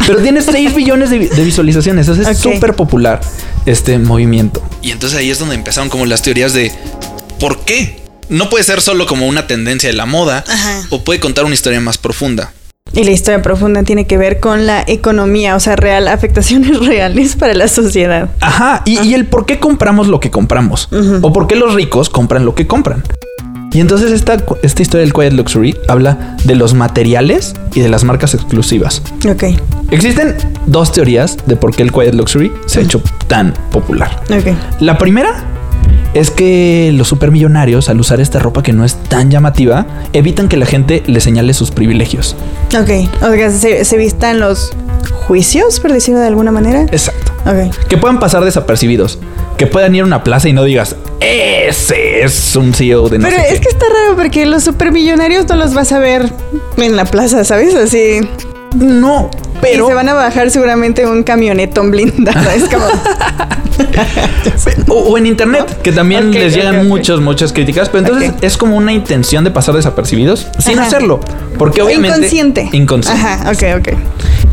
Pero 0.06 0.18
tiene 0.22 0.40
6 0.40 0.74
billones 0.74 1.10
de, 1.10 1.18
vi- 1.18 1.28
de 1.28 1.44
visualizaciones. 1.44 2.08
Es 2.08 2.38
súper 2.38 2.74
popular 2.74 3.20
este 3.66 3.98
movimiento. 3.98 4.62
Y 4.80 4.90
entonces 4.92 5.18
ahí 5.18 5.30
es 5.30 5.38
donde 5.38 5.54
empezaron 5.56 5.90
como 5.90 6.06
las 6.06 6.22
teorías 6.22 6.54
de 6.54 6.72
¿por 7.38 7.60
qué? 7.64 8.00
No 8.30 8.48
puede 8.48 8.64
ser 8.64 8.80
solo 8.80 9.06
como 9.06 9.26
una 9.26 9.46
tendencia 9.46 9.88
de 9.90 9.94
la 9.96 10.06
moda 10.06 10.44
Ajá. 10.48 10.82
o 10.90 11.02
puede 11.04 11.20
contar 11.20 11.44
una 11.44 11.54
historia 11.54 11.80
más 11.80 11.98
profunda. 11.98 12.52
Y 12.92 13.04
la 13.04 13.10
historia 13.12 13.40
profunda 13.40 13.82
tiene 13.84 14.06
que 14.06 14.16
ver 14.16 14.40
con 14.40 14.66
la 14.66 14.82
economía, 14.86 15.54
o 15.54 15.60
sea, 15.60 15.76
real, 15.76 16.08
afectaciones 16.08 16.78
reales 16.86 17.36
para 17.36 17.54
la 17.54 17.68
sociedad. 17.68 18.30
Ajá. 18.40 18.82
Y, 18.84 19.00
y 19.00 19.14
el 19.14 19.26
por 19.26 19.46
qué 19.46 19.58
compramos 19.60 20.08
lo 20.08 20.20
que 20.20 20.30
compramos. 20.30 20.88
O 21.22 21.32
por 21.32 21.46
qué 21.46 21.56
los 21.56 21.74
ricos 21.74 22.08
compran 22.10 22.44
lo 22.44 22.54
que 22.54 22.66
compran. 22.66 23.02
Y 23.72 23.80
entonces 23.80 24.10
esta, 24.10 24.36
esta 24.62 24.82
historia 24.82 25.04
del 25.04 25.12
Quiet 25.12 25.32
Luxury 25.32 25.76
habla 25.86 26.36
de 26.42 26.56
los 26.56 26.74
materiales 26.74 27.54
y 27.72 27.80
de 27.80 27.88
las 27.88 28.02
marcas 28.02 28.34
exclusivas. 28.34 29.00
Ok, 29.28 29.44
Existen 29.92 30.34
dos 30.66 30.90
teorías 30.92 31.36
de 31.46 31.54
por 31.56 31.74
qué 31.74 31.84
el 31.84 31.92
Quiet 31.92 32.14
Luxury 32.14 32.50
se 32.66 32.80
ha 32.80 32.82
hecho 32.82 33.00
tan 33.28 33.54
popular. 33.70 34.20
ok. 34.28 34.80
La 34.80 34.98
primera 34.98 35.44
es 36.14 36.30
que 36.30 36.90
los 36.94 37.08
supermillonarios, 37.08 37.88
al 37.88 38.00
usar 38.00 38.20
esta 38.20 38.38
ropa 38.38 38.62
que 38.62 38.72
no 38.72 38.84
es 38.84 38.94
tan 38.96 39.30
llamativa, 39.30 39.86
evitan 40.12 40.48
que 40.48 40.56
la 40.56 40.66
gente 40.66 41.02
le 41.06 41.20
señale 41.20 41.54
sus 41.54 41.70
privilegios. 41.70 42.36
Ok, 42.78 42.90
o 43.22 43.32
sea, 43.32 43.50
se, 43.50 43.84
se 43.84 43.96
vistan 43.96 44.40
los 44.40 44.72
juicios, 45.26 45.80
por 45.80 45.92
decirlo 45.92 46.20
de 46.20 46.26
alguna 46.26 46.50
manera. 46.50 46.82
Exacto. 46.82 47.32
Ok. 47.46 47.86
Que 47.88 47.96
puedan 47.96 48.18
pasar 48.18 48.44
desapercibidos. 48.44 49.18
Que 49.56 49.66
puedan 49.66 49.94
ir 49.94 50.02
a 50.02 50.04
una 50.06 50.24
plaza 50.24 50.48
y 50.48 50.52
no 50.52 50.64
digas, 50.64 50.96
ese 51.20 52.22
es 52.22 52.56
un 52.56 52.72
CEO 52.74 53.08
de 53.08 53.18
no 53.18 53.28
Pero 53.28 53.36
sé 53.36 53.48
es 53.48 53.54
qué". 53.54 53.60
que 53.60 53.68
está 53.68 53.86
raro 53.86 54.16
porque 54.16 54.46
los 54.46 54.64
supermillonarios 54.64 55.46
no 55.48 55.56
los 55.56 55.74
vas 55.74 55.92
a 55.92 55.98
ver 55.98 56.30
en 56.78 56.96
la 56.96 57.04
plaza, 57.04 57.44
¿sabes? 57.44 57.74
Así. 57.74 58.20
No, 58.76 59.30
pero... 59.60 59.84
Y 59.84 59.88
se 59.88 59.94
van 59.94 60.08
a 60.08 60.14
bajar 60.14 60.50
seguramente 60.50 61.06
un 61.06 61.22
camionetón 61.22 61.90
blindado. 61.90 62.50
Es 62.50 62.64
como. 62.64 62.86
O, 64.88 64.94
o 64.94 65.18
en 65.18 65.26
internet, 65.26 65.80
que 65.82 65.92
también 65.92 66.32
les 66.32 66.54
llegan 66.54 66.86
muchas, 66.86 67.20
muchas 67.20 67.52
críticas. 67.52 67.88
Pero 67.88 68.06
entonces 68.06 68.32
es 68.42 68.56
como 68.56 68.76
una 68.76 68.92
intención 68.92 69.42
de 69.44 69.50
pasar 69.50 69.74
desapercibidos 69.74 70.48
sin 70.58 70.78
Ajá. 70.78 70.88
hacerlo. 70.88 71.20
Porque 71.58 71.80
obviamente... 71.80 72.18
Inconsciente. 72.18 72.68
Inconsciente. 72.72 73.22
Ajá, 73.22 73.50
ok, 73.50 73.80
ok. 73.80 73.98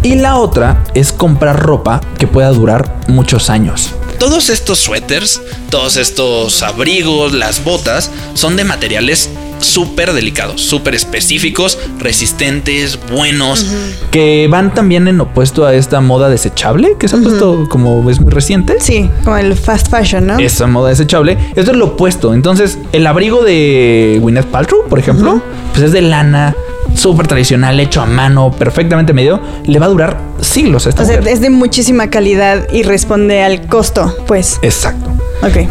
Y 0.03 0.15
la 0.15 0.37
otra 0.37 0.83
es 0.93 1.11
comprar 1.11 1.59
ropa 1.59 2.01
que 2.17 2.27
pueda 2.27 2.49
durar 2.51 2.93
muchos 3.07 3.49
años. 3.49 3.93
Todos 4.19 4.49
estos 4.49 4.79
suéteres, 4.79 5.41
todos 5.69 5.97
estos 5.97 6.63
abrigos, 6.63 7.33
las 7.33 7.63
botas, 7.63 8.11
son 8.33 8.55
de 8.55 8.63
materiales 8.63 9.29
súper 9.59 10.13
delicados, 10.13 10.61
súper 10.61 10.95
específicos, 10.95 11.77
resistentes, 11.99 12.99
buenos. 13.11 13.65
Que 14.11 14.47
van 14.49 14.73
también 14.73 14.96
en 15.05 15.19
opuesto 15.19 15.65
a 15.65 15.73
esta 15.75 16.01
moda 16.01 16.29
desechable 16.29 16.95
que 16.97 17.07
se 17.07 17.17
ha 17.17 17.19
puesto 17.19 17.67
como 17.69 18.09
es 18.09 18.19
muy 18.19 18.31
reciente. 18.31 18.77
Sí, 18.79 19.09
como 19.23 19.37
el 19.37 19.55
fast 19.55 19.89
fashion, 19.89 20.25
¿no? 20.25 20.39
Esa 20.39 20.65
moda 20.65 20.89
desechable. 20.89 21.37
Esto 21.55 21.71
es 21.71 21.77
lo 21.77 21.87
opuesto. 21.87 22.33
Entonces, 22.33 22.79
el 22.93 23.05
abrigo 23.05 23.43
de 23.43 24.17
Gwyneth 24.21 24.47
Paltrow, 24.47 24.87
por 24.87 24.97
ejemplo, 24.97 25.41
pues 25.73 25.85
es 25.85 25.91
de 25.91 26.01
lana, 26.01 26.55
súper 26.97 27.27
tradicional, 27.27 27.79
hecho 27.79 28.01
a 28.01 28.05
mano, 28.05 28.51
perfectamente 28.51 29.13
medido. 29.13 29.39
Le 29.65 29.79
va 29.79 29.85
a 29.85 29.89
durar 29.89 30.17
siglos 30.41 30.85
a 30.85 30.89
esta 30.89 31.03
O 31.03 31.05
sea, 31.05 31.17
mujer. 31.17 31.33
es 31.33 31.41
de 31.41 31.49
muchísima 31.49 32.09
calidad 32.09 32.67
y 32.71 32.83
responde 32.83 33.43
al 33.43 33.67
costo, 33.67 34.15
pues. 34.27 34.59
Exacto. 34.61 35.09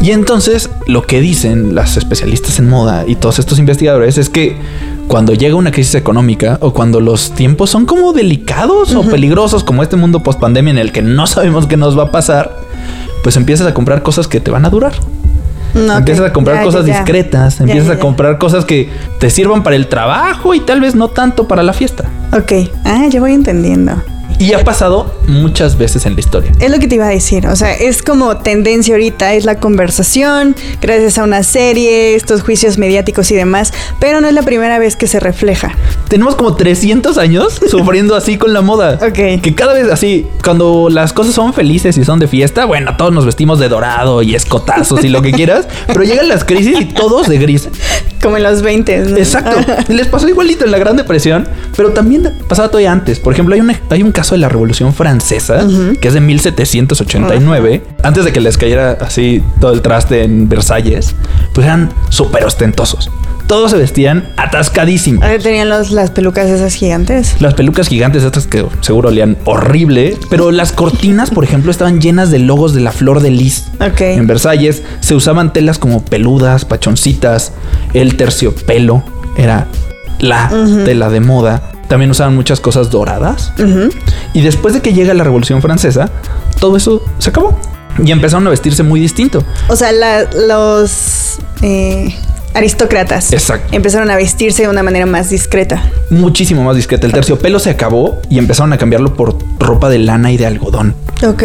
Y 0.01 0.13
entonces 0.13 0.71
lo 0.87 1.03
que 1.03 1.21
dicen 1.21 1.75
las 1.75 1.97
especialistas 1.97 2.59
en 2.61 2.69
moda 2.69 3.05
y 3.07 3.17
todos 3.17 3.41
estos 3.41 3.59
investigadores 3.59 4.17
es 4.17 4.31
que 4.31 4.57
cuando 5.09 5.35
llega 5.35 5.57
una 5.57 5.73
crisis 5.73 5.97
económica 5.97 6.59
o 6.61 6.73
cuando 6.73 7.01
los 7.01 7.33
tiempos 7.33 7.71
son 7.71 7.85
como 7.85 8.13
delicados 8.13 8.95
o 8.95 9.03
peligrosos 9.03 9.65
como 9.65 9.83
este 9.83 9.97
mundo 9.97 10.23
post 10.23 10.39
pandemia 10.41 10.71
en 10.71 10.79
el 10.79 10.93
que 10.93 11.03
no 11.03 11.27
sabemos 11.27 11.67
qué 11.67 11.77
nos 11.77 11.99
va 11.99 12.05
a 12.05 12.11
pasar, 12.13 12.57
pues 13.25 13.37
empiezas 13.37 13.67
a 13.67 13.75
comprar 13.75 14.03
cosas 14.05 14.29
que 14.29 14.39
te 14.41 14.51
van 14.53 14.65
a 14.65 14.71
durar. 14.71 14.93
Empiezas 15.75 16.27
a 16.31 16.33
comprar 16.33 16.59
Ya, 16.59 16.63
cosas 16.65 16.87
ya, 16.87 16.93
ya. 16.93 16.99
discretas, 17.01 17.61
empiezas 17.61 17.91
a 17.91 17.99
comprar 17.99 18.39
cosas 18.39 18.65
que 18.65 18.89
te 19.19 19.29
sirvan 19.31 19.63
para 19.63 19.77
el 19.77 19.89
trabajo 19.89 20.55
y 20.55 20.61
tal 20.61 20.81
vez 20.81 20.95
no 20.95 21.09
tanto 21.09 21.47
para 21.49 21.63
la 21.63 21.73
fiesta. 21.73 22.05
Ok. 22.33 22.53
Ah, 22.85 23.07
ya 23.11 23.21
voy 23.21 23.33
entendiendo. 23.35 24.03
Y 24.39 24.53
ha 24.53 24.63
pasado 24.65 25.15
muchas 25.27 25.79
veces 25.79 26.05
en 26.05 26.15
la 26.15 26.21
historia. 26.21 26.53
Es 26.61 26.71
lo 26.71 26.79
que 26.79 26.89
te 26.89 26.97
iba 26.97 27.07
a 27.07 27.11
decir, 27.11 27.47
o 27.47 27.57
sea, 27.57 27.73
es 27.73 28.03
como 28.03 28.37
tendencia 28.37 28.95
ahorita, 28.95 29.33
es 29.35 29.45
la 29.45 29.59
conversación, 29.59 30.55
gracias 30.81 31.17
a 31.19 31.25
una 31.25 31.43
serie, 31.43 32.15
estos 32.15 32.43
juicios 32.43 32.77
mediáticos 32.77 33.31
y 33.31 33.35
demás, 33.35 33.73
pero 33.99 34.21
no 34.21 34.29
es 34.29 34.35
la 34.35 34.43
primera 34.43 34.79
vez 34.79 34.97
que 34.97 35.07
se 35.07 35.21
refleja. 35.21 35.75
Tenemos 36.09 36.35
como 36.35 36.55
300 36.55 37.17
años 37.19 37.61
sufriendo 37.71 38.15
así 38.15 38.37
con 38.37 38.53
la 38.53 38.61
moda. 38.61 38.99
Ok. 39.03 39.41
Que 39.41 39.55
cada 39.55 39.73
vez 39.73 39.91
así, 39.91 40.27
cuando 40.45 40.89
las 40.91 41.13
cosas 41.13 41.35
son 41.35 41.55
felices 41.55 41.97
y 41.97 42.05
son 42.05 42.19
de 42.19 42.29
fiesta, 42.29 42.67
bueno, 42.67 42.97
todos 42.97 43.13
nos 43.13 43.25
vestimos 43.25 43.59
de 43.59 43.69
dorado 43.69 44.23
y 44.23 44.35
escotazos 44.35 45.03
y 45.05 45.09
lo 45.09 45.23
que 45.23 45.33
quieras, 45.33 45.67
pero 45.87 46.03
llegan 46.03 46.29
las 46.29 46.45
crisis 46.45 46.79
y 46.79 46.85
todos 46.85 47.29
de 47.29 47.39
gris. 47.39 47.69
Como 48.27 48.37
en 48.39 48.43
los 48.43 48.61
20. 48.63 48.99
¿no? 49.11 49.17
Exacto. 49.17 49.57
Les 49.89 50.09
pasó 50.09 50.29
igualito 50.29 50.65
en 50.65 50.73
la 50.73 50.79
Gran 50.79 50.97
Depresión, 50.97 51.47
pero 51.77 51.91
también 51.91 52.33
pasaba 52.49 52.69
todavía 52.69 52.91
antes. 52.91 53.21
Por 53.21 53.33
ejemplo, 53.33 53.55
hay, 53.55 53.61
una- 53.61 53.81
hay 53.91 54.03
un 54.03 54.11
caso 54.13 54.35
de 54.35 54.41
la 54.41 54.49
Revolución 54.49 54.93
Francesa, 54.93 55.65
que 56.01 56.09
es 56.09 56.15
de 56.15 56.21
1789, 56.21 57.83
antes 58.03 58.25
de 58.25 58.33
que 58.33 58.41
les 58.41 58.59
cayera 58.59 58.99
así 59.01 59.43
todo 59.61 59.73
el 59.73 59.83
traste 59.83 60.25
en 60.25 60.49
Versalles, 60.49 61.15
pues 61.53 61.67
eran 61.67 61.91
súper 62.09 62.45
ostentosos. 62.45 63.11
Todos 63.47 63.71
se 63.71 63.77
vestían 63.77 64.29
atascadísimos. 64.37 65.25
Tenían 65.43 65.69
los, 65.69 65.93
las 65.93 66.11
pelucas 66.11 66.47
esas 66.49 66.75
gigantes. 66.75 67.37
Las 67.41 67.55
pelucas 67.55 67.87
gigantes 67.89 68.25
estas 68.25 68.47
que 68.49 68.67
seguro 68.81 69.09
olían 69.11 69.37
horrible, 69.45 70.17
pero 70.31 70.51
las 70.51 70.73
cortinas, 70.73 71.31
por 71.31 71.45
ejemplo, 71.45 71.71
estaban 71.71 72.01
llenas 72.01 72.31
de 72.33 72.41
logos 72.41 72.75
de 72.75 72.81
la 72.81 72.91
flor 72.91 73.21
de 73.21 73.31
lis. 73.31 73.67
Ok. 73.81 74.01
En 74.01 74.27
Versalles 74.27 74.83
se 75.01 75.15
usaban 75.15 75.53
telas 75.53 75.79
como 75.79 76.05
peludas, 76.05 76.65
pachoncitas, 76.65 77.53
el 77.95 78.17
terciopelo 78.17 79.05
era 79.37 79.69
la 80.19 80.51
tela 80.85 81.09
de 81.09 81.21
moda. 81.21 81.71
También 81.87 82.11
usaban 82.11 82.35
muchas 82.35 82.59
cosas 82.59 82.91
doradas. 82.91 83.53
Y 84.35 84.41
después 84.41 84.75
de 84.75 84.81
que 84.83 84.93
llega 84.93 85.15
la 85.15 85.23
Revolución 85.23 85.63
Francesa, 85.63 86.11
todo 86.59 86.77
eso 86.77 87.01
se 87.21 87.31
acabó. 87.31 87.57
Y 88.05 88.11
empezaron 88.11 88.45
a 88.49 88.51
vestirse 88.51 88.83
muy 88.83 88.99
distinto. 88.99 89.45
O 89.69 89.77
sea, 89.77 89.93
la- 89.93 90.25
los 90.49 91.39
eh, 91.63 92.13
aristócratas 92.57 93.33
Exacto. 93.33 93.69
empezaron 93.77 94.11
a 94.11 94.17
vestirse 94.17 94.63
de 94.63 94.69
una 94.69 94.83
manera 94.83 95.07
más 95.07 95.31
discreta. 95.31 95.83
Muchísimo 96.11 96.65
más 96.65 96.77
discreta. 96.77 97.07
El 97.07 97.13
terciopelo 97.13 97.59
se 97.59 97.71
acabó 97.71 98.21
y 98.31 98.39
empezaron 98.39 98.73
a 98.73 98.79
cambiarlo 98.79 99.15
por 99.15 99.39
ropa 99.59 99.89
de 99.89 99.99
lana 99.99 100.33
y 100.33 100.37
de 100.37 100.47
algodón. 100.47 100.95
Ok. 101.27 101.43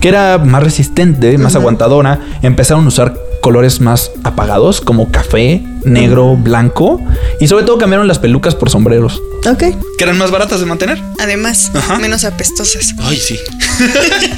que 0.00 0.08
era 0.08 0.36
más 0.36 0.62
resistente, 0.62 1.38
más 1.38 1.54
aguantadora. 1.56 2.20
Empezaron 2.42 2.84
a 2.84 2.88
usar 2.88 3.14
colores 3.40 3.80
más 3.80 4.10
apagados 4.22 4.82
como 4.82 5.10
café, 5.10 5.62
negro, 5.84 6.36
blanco 6.36 7.00
y 7.40 7.46
sobre 7.48 7.64
todo 7.64 7.78
cambiaron 7.78 8.06
las 8.06 8.18
pelucas 8.18 8.54
por 8.54 8.68
sombreros. 8.68 9.22
Ok. 9.50 9.62
Que 9.96 10.04
eran 10.04 10.18
más 10.18 10.30
baratas 10.30 10.60
de 10.60 10.66
mantener. 10.66 11.00
Además, 11.18 11.70
Ajá. 11.74 11.98
menos 11.98 12.24
apestosas. 12.24 12.94
Ay, 13.02 13.16
sí. 13.16 13.38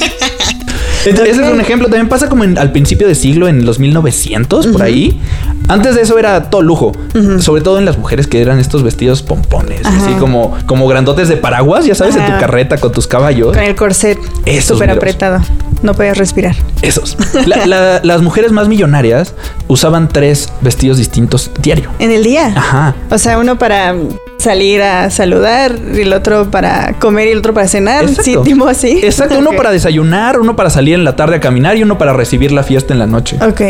Entonces, 1.05 1.35
ese 1.37 1.47
es 1.47 1.53
un 1.53 1.61
ejemplo. 1.61 1.87
También 1.89 2.09
pasa 2.09 2.29
como 2.29 2.43
en- 2.45 2.59
al 2.59 2.73
principio 2.73 3.07
de 3.07 3.15
siglo, 3.15 3.47
en 3.49 3.65
los 3.65 3.79
1900, 3.79 4.67
por 4.69 4.83
ahí. 4.83 5.21
Antes 5.69 5.95
de 5.95 6.03
eso 6.03 6.19
era 6.19 6.51
todo 6.51 6.63
lujo. 6.63 6.93
Sobre 7.41 7.63
todo 7.63 7.79
en 7.79 7.85
las 7.85 7.99
mujeres 7.99 8.27
que 8.27 8.41
eran 8.41 8.59
estos 8.59 8.83
vestidos 8.83 9.23
pompones. 9.23 9.81
Así 9.85 10.13
como, 10.21 10.57
como 10.67 10.87
grandotes 10.89 11.29
de 11.29 11.37
paraguas, 11.37 11.85
ya 11.87 11.95
sabes, 11.95 12.17
en 12.17 12.25
tu 12.27 12.33
carreta 12.39 12.79
con 12.79 12.93
tus 12.93 13.07
caballos. 13.07 13.55
Con 13.55 13.65
el 13.65 13.75
corset 13.75 14.19
súper 14.63 14.91
apretado. 14.91 15.41
No 15.83 15.95
podías 15.95 16.17
respirar. 16.19 16.55
Esos. 16.83 17.17
La- 17.47 17.67
la- 17.67 18.01
las 18.03 18.23
mujeres 18.23 18.51
más 18.53 18.69
millonarias 18.69 19.35
usaban 19.69 20.09
tres 20.09 20.51
vestidos 20.63 20.97
distintos 20.99 21.51
diario. 21.61 21.91
En 21.99 22.11
el 22.11 22.23
día. 22.25 22.53
Ajá. 22.57 22.95
O 23.11 23.19
sea, 23.19 23.39
uno 23.39 23.59
para 23.59 23.95
salir 24.39 24.83
a 24.83 25.11
saludar, 25.11 25.77
y 25.95 26.03
el 26.03 26.13
otro 26.13 26.51
para 26.51 26.95
comer 26.99 27.29
y 27.29 27.31
el 27.33 27.39
otro 27.39 27.53
para 27.55 27.69
cenar. 27.69 28.05
Exacto. 28.05 28.23
Sí, 28.23 28.37
tipo 28.51 28.67
así. 28.69 29.01
Exacto, 29.03 29.39
uno 29.39 29.53
para 29.53 29.71
desayunar, 29.71 30.39
uno 30.41 30.57
para 30.57 30.71
salir 30.71 30.95
en 30.95 31.05
la 31.05 31.17
tarde 31.17 31.37
a 31.37 31.41
caminar 31.41 31.77
y 31.77 31.83
uno 31.83 31.99
para 31.99 32.13
recibir 32.13 32.53
la 32.53 32.63
fiesta 32.63 32.93
en 32.93 32.99
la 32.99 33.07
noche. 33.07 33.37
Ok. 33.47 33.61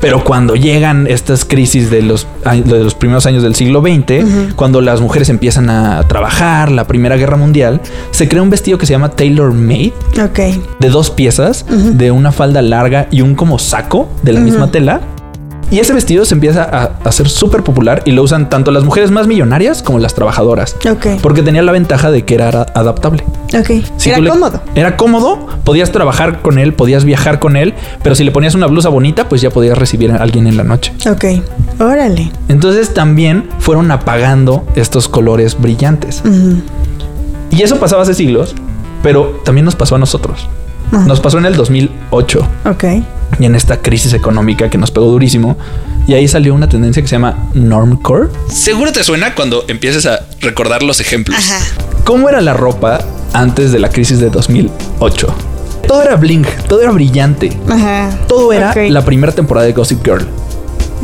Pero 0.00 0.24
cuando 0.24 0.56
llegan 0.56 1.06
estas 1.06 1.44
crisis 1.44 1.90
de 1.90 2.00
los, 2.02 2.26
de 2.64 2.82
los 2.84 2.94
primeros 2.94 3.26
años 3.26 3.42
del 3.42 3.54
siglo 3.54 3.82
XX, 3.82 4.54
cuando 4.56 4.80
las 4.80 5.00
mujeres 5.00 5.28
empiezan 5.28 5.68
a 5.68 6.02
trabajar, 6.08 6.70
la 6.70 6.86
Primera 6.86 7.16
Guerra 7.16 7.36
Mundial, 7.36 7.80
se 8.10 8.28
crea 8.28 8.42
un 8.42 8.50
vestido 8.50 8.78
que 8.78 8.86
se 8.86 8.92
llama 8.92 9.10
Tailor 9.10 9.52
Made, 9.52 9.92
Ok. 10.22 10.38
de 10.78 10.88
dos 10.88 11.10
piezas, 11.10 11.66
de 11.68 12.10
una 12.10 12.32
falda 12.32 12.62
larga 12.62 13.08
y 13.10 13.20
un 13.20 13.34
como 13.34 13.58
saco 13.58 14.08
de 14.22 14.32
la 14.32 14.40
misma 14.40 14.70
tela. 14.70 15.00
Y 15.70 15.78
ese 15.78 15.92
vestido 15.92 16.24
se 16.24 16.34
empieza 16.34 16.64
a 16.64 16.80
a 16.80 17.08
hacer 17.08 17.28
súper 17.28 17.62
popular 17.62 18.02
y 18.04 18.12
lo 18.12 18.22
usan 18.22 18.48
tanto 18.50 18.70
las 18.70 18.84
mujeres 18.84 19.10
más 19.10 19.26
millonarias 19.26 19.82
como 19.82 19.98
las 19.98 20.14
trabajadoras. 20.14 20.76
Ok. 20.90 21.20
Porque 21.22 21.42
tenía 21.42 21.62
la 21.62 21.72
ventaja 21.72 22.10
de 22.10 22.24
que 22.24 22.34
era 22.34 22.48
adaptable. 22.74 23.24
Ok. 23.58 23.84
Si 23.96 24.10
Era 24.10 24.18
le- 24.18 24.30
cómodo. 24.30 24.60
Era 24.74 24.96
cómodo, 24.96 25.46
podías 25.64 25.92
trabajar 25.92 26.40
con 26.42 26.58
él, 26.58 26.72
podías 26.74 27.04
viajar 27.04 27.38
con 27.38 27.56
él, 27.56 27.74
pero 28.02 28.14
si 28.14 28.24
le 28.24 28.30
ponías 28.32 28.54
una 28.54 28.66
blusa 28.66 28.88
bonita, 28.88 29.28
pues 29.28 29.40
ya 29.40 29.50
podías 29.50 29.76
recibir 29.78 30.10
a 30.12 30.16
alguien 30.16 30.46
en 30.46 30.56
la 30.56 30.64
noche. 30.64 30.92
Ok. 31.10 31.24
Órale. 31.80 32.30
Entonces 32.48 32.92
también 32.94 33.48
fueron 33.58 33.90
apagando 33.90 34.64
estos 34.76 35.08
colores 35.08 35.60
brillantes. 35.60 36.22
Y 37.50 37.62
eso 37.62 37.76
pasaba 37.78 38.02
hace 38.02 38.14
siglos, 38.14 38.54
pero 39.02 39.40
también 39.44 39.64
nos 39.64 39.74
pasó 39.76 39.96
a 39.96 39.98
nosotros. 39.98 40.48
Nos 40.92 41.20
pasó 41.20 41.38
en 41.38 41.46
el 41.46 41.54
2008 41.54 42.48
Ok. 42.66 42.84
y 43.38 43.44
en 43.44 43.54
esta 43.54 43.76
crisis 43.76 44.12
económica 44.12 44.68
que 44.70 44.78
nos 44.78 44.90
pegó 44.90 45.06
durísimo. 45.06 45.56
Y 46.06 46.14
ahí 46.14 46.26
salió 46.26 46.54
una 46.54 46.68
tendencia 46.68 47.00
que 47.02 47.08
se 47.08 47.14
llama 47.14 47.36
normcore. 47.54 48.28
Seguro 48.48 48.90
te 48.92 49.04
suena 49.04 49.34
cuando 49.34 49.64
empieces 49.68 50.06
a 50.06 50.20
recordar 50.40 50.82
los 50.82 50.98
ejemplos. 51.00 51.38
Ajá. 51.38 51.64
¿Cómo 52.04 52.28
era 52.28 52.40
la 52.40 52.54
ropa 52.54 53.00
antes 53.32 53.70
de 53.70 53.78
la 53.78 53.88
crisis 53.90 54.18
de 54.18 54.30
2008? 54.30 55.28
Todo 55.86 56.02
era 56.02 56.16
bling, 56.16 56.44
todo 56.68 56.82
era 56.82 56.90
brillante. 56.90 57.56
Ajá. 57.68 58.10
Todo 58.26 58.52
era 58.52 58.74
la 58.88 59.04
primera 59.04 59.32
temporada 59.32 59.66
de 59.66 59.72
Gossip 59.72 60.04
Girl, 60.04 60.26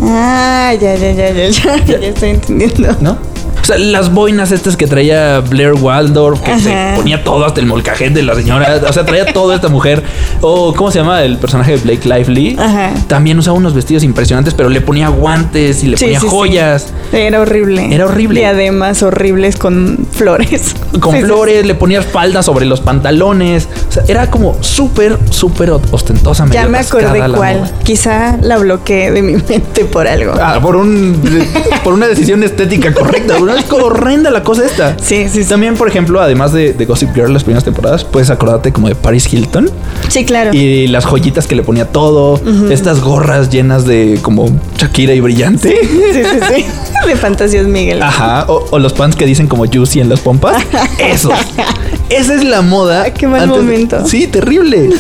Ah, 0.00 0.74
ya, 0.80 0.94
ya, 0.96 1.12
ya, 1.12 1.30
ya, 1.30 1.48
ya. 1.48 1.76
Ya 1.84 1.96
estoy 2.08 2.30
entendiendo. 2.30 2.96
¿no? 3.00 3.18
O 3.60 3.64
sea, 3.66 3.78
las 3.78 4.12
boinas 4.12 4.52
estas 4.52 4.76
que 4.76 4.86
traía 4.86 5.40
Blair 5.40 5.72
Waldorf, 5.74 6.40
que 6.40 6.58
se 6.60 6.92
ponía 6.94 7.24
todo 7.24 7.44
hasta 7.44 7.60
el 7.60 7.66
molcajete 7.66 8.14
de 8.14 8.22
la 8.22 8.34
señora. 8.36 8.80
O 8.88 8.92
sea, 8.92 9.04
traía 9.04 9.32
toda 9.32 9.56
esta 9.56 9.68
mujer. 9.68 10.02
O, 10.40 10.72
¿cómo 10.74 10.90
se 10.92 11.00
llama 11.00 11.22
el 11.24 11.36
personaje 11.38 11.72
de 11.72 11.78
Blake 11.78 12.08
Lively? 12.08 12.56
Ajá. 12.58 12.92
También 13.08 13.38
usaba 13.38 13.56
unos 13.56 13.74
vestidos 13.74 14.04
impresionantes, 14.04 14.54
pero 14.54 14.68
le 14.68 14.80
ponía 14.80 15.08
guantes 15.08 15.82
y 15.82 15.88
le 15.88 15.96
Sí, 15.96 16.04
ponía 16.04 16.20
sí, 16.20 16.26
sí. 16.26 16.30
joyas. 16.30 16.92
Era 17.12 17.40
horrible. 17.40 17.92
Era 17.92 18.06
horrible. 18.06 18.40
Diademas 18.40 19.02
horribles 19.02 19.56
con 19.56 20.06
flores. 20.12 20.74
Con 21.00 21.20
flores, 21.20 21.66
le 21.66 21.74
ponías 21.74 22.06
falda 22.06 22.42
sobre 22.42 22.64
los 22.64 22.80
pantalones. 22.80 23.68
O 23.88 23.92
sea, 23.92 24.02
era 24.08 24.30
como 24.30 24.56
súper, 24.62 25.18
súper 25.30 25.70
ostentosa. 25.70 26.46
Ya 26.50 26.66
me 26.68 26.78
acordé 26.78 27.18
cuál. 27.18 27.32
moda. 27.58 27.70
Quizá 27.84 28.38
la 28.40 28.56
bloqueé 28.56 29.10
de 29.10 29.20
mi 29.22 29.32
mente 29.48 29.84
por 29.84 30.06
algo. 30.08 30.32
Ah, 30.40 30.58
por 30.62 30.74
un 30.76 31.20
por 31.84 31.92
una 31.92 32.06
decisión 32.06 32.42
estética 32.44 32.94
correcta. 32.94 33.36
Es 33.54 33.70
horrenda 33.70 34.30
la 34.30 34.42
cosa 34.42 34.64
esta. 34.64 34.96
Sí, 35.02 35.28
sí, 35.28 35.42
sí. 35.42 35.48
También, 35.48 35.76
por 35.76 35.88
ejemplo, 35.88 36.20
además 36.20 36.52
de, 36.52 36.72
de 36.72 36.84
Gossip 36.86 37.14
Girl 37.14 37.32
las 37.32 37.44
primeras 37.44 37.64
temporadas, 37.64 38.04
puedes 38.04 38.30
acordarte 38.30 38.72
como 38.72 38.88
de 38.88 38.94
Paris 38.94 39.32
Hilton 39.32 39.70
Sí, 40.08 40.24
claro. 40.24 40.50
y 40.52 40.86
las 40.88 41.04
joyitas 41.04 41.46
que 41.46 41.54
le 41.54 41.62
ponía 41.62 41.86
todo, 41.88 42.40
estas 42.70 43.00
gorras 43.00 43.50
llenas 43.50 43.84
de 43.86 44.18
como 44.22 44.48
Shakira 44.76 45.12
y 45.14 45.20
brillante. 45.20 45.70
Sí, 45.80 45.98
sí, 46.12 46.22
sí. 46.54 46.66
De 47.06 47.16
Fantasías 47.16 47.66
Miguel. 47.66 48.02
Ajá, 48.02 48.44
o, 48.48 48.66
o 48.70 48.78
los 48.78 48.92
pants 48.92 49.16
que 49.16 49.26
dicen 49.26 49.46
como 49.46 49.66
juicy 49.66 50.00
en 50.00 50.08
las 50.08 50.20
pompas. 50.20 50.62
Eso. 50.98 51.30
Esa 52.08 52.34
es 52.34 52.44
la 52.44 52.62
moda. 52.62 53.12
Qué 53.12 53.26
mal 53.26 53.46
momento. 53.48 54.06
Sí, 54.06 54.26
terrible. 54.26 54.90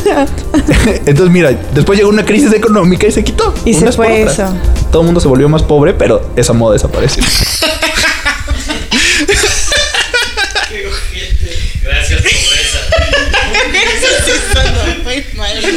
Entonces, 1.06 1.30
mira, 1.30 1.50
después 1.74 1.98
llegó 1.98 2.10
una 2.10 2.24
crisis 2.24 2.52
económica 2.52 3.06
y 3.06 3.12
se 3.12 3.24
quitó. 3.24 3.54
Y 3.64 3.74
se 3.74 3.90
fue 3.92 4.22
eso. 4.22 4.44
Todo 4.90 5.02
el 5.02 5.06
mundo 5.06 5.20
se 5.20 5.28
volvió 5.28 5.48
más 5.48 5.62
pobre, 5.62 5.94
pero 5.94 6.22
esa 6.36 6.52
moda 6.52 6.74
desapareció. 6.74 7.22
Gracias 11.82 12.20
por 12.20 12.30
esa. 12.30 12.80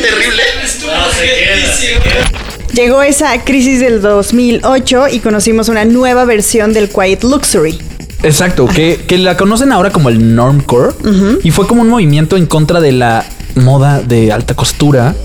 Terrible. 0.01 0.43
No, 0.85 1.11
se 1.11 1.25
queda, 1.25 1.73
se 1.73 1.87
queda. 1.99 2.31
Llegó 2.73 3.01
esa 3.01 3.43
crisis 3.43 3.79
del 3.79 4.01
2008 4.01 5.07
y 5.11 5.19
conocimos 5.19 5.69
una 5.69 5.85
nueva 5.85 6.25
versión 6.25 6.73
del 6.73 6.89
Quiet 6.89 7.23
Luxury. 7.23 7.79
Exacto, 8.23 8.67
que, 8.67 9.05
que 9.07 9.17
la 9.17 9.37
conocen 9.37 9.71
ahora 9.71 9.91
como 9.91 10.09
el 10.09 10.35
normcore 10.35 10.93
y 11.43 11.51
fue 11.51 11.67
como 11.67 11.81
un 11.81 11.89
movimiento 11.89 12.35
en 12.35 12.45
contra 12.45 12.81
de 12.81 12.91
la 12.91 13.25
moda 13.55 14.01
de 14.01 14.31
alta 14.31 14.55
costura 14.55 15.15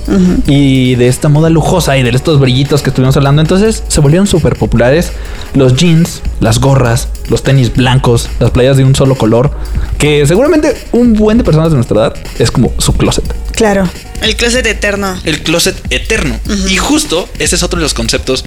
y 0.46 0.94
de 0.94 1.08
esta 1.08 1.28
moda 1.28 1.50
lujosa 1.50 1.96
y 1.98 2.02
de 2.02 2.10
estos 2.10 2.38
brillitos 2.40 2.82
que 2.82 2.90
estuvimos 2.90 3.16
hablando. 3.16 3.42
Entonces 3.42 3.82
se 3.88 4.00
volvieron 4.00 4.26
súper 4.26 4.56
populares 4.56 5.12
los 5.54 5.76
jeans, 5.76 6.22
las 6.40 6.60
gorras, 6.60 7.08
los 7.28 7.42
tenis 7.42 7.74
blancos, 7.74 8.28
las 8.40 8.50
playas 8.50 8.76
de 8.76 8.84
un 8.84 8.94
solo 8.94 9.14
color, 9.14 9.50
que 9.98 10.26
seguramente 10.26 10.76
un 10.92 11.14
buen 11.14 11.38
de 11.38 11.44
personas 11.44 11.70
de 11.70 11.76
nuestra 11.76 11.96
edad 11.96 12.14
es 12.38 12.50
como 12.50 12.72
su 12.78 12.92
closet. 12.94 13.24
Claro. 13.52 13.88
El 14.20 14.36
closet 14.36 14.66
eterno. 14.66 15.16
El 15.24 15.42
closet 15.42 15.80
eterno. 15.90 16.38
Y 16.68 16.76
justo 16.76 17.28
ese 17.38 17.56
es 17.56 17.62
otro 17.62 17.78
de 17.78 17.84
los 17.84 17.94
conceptos 17.94 18.44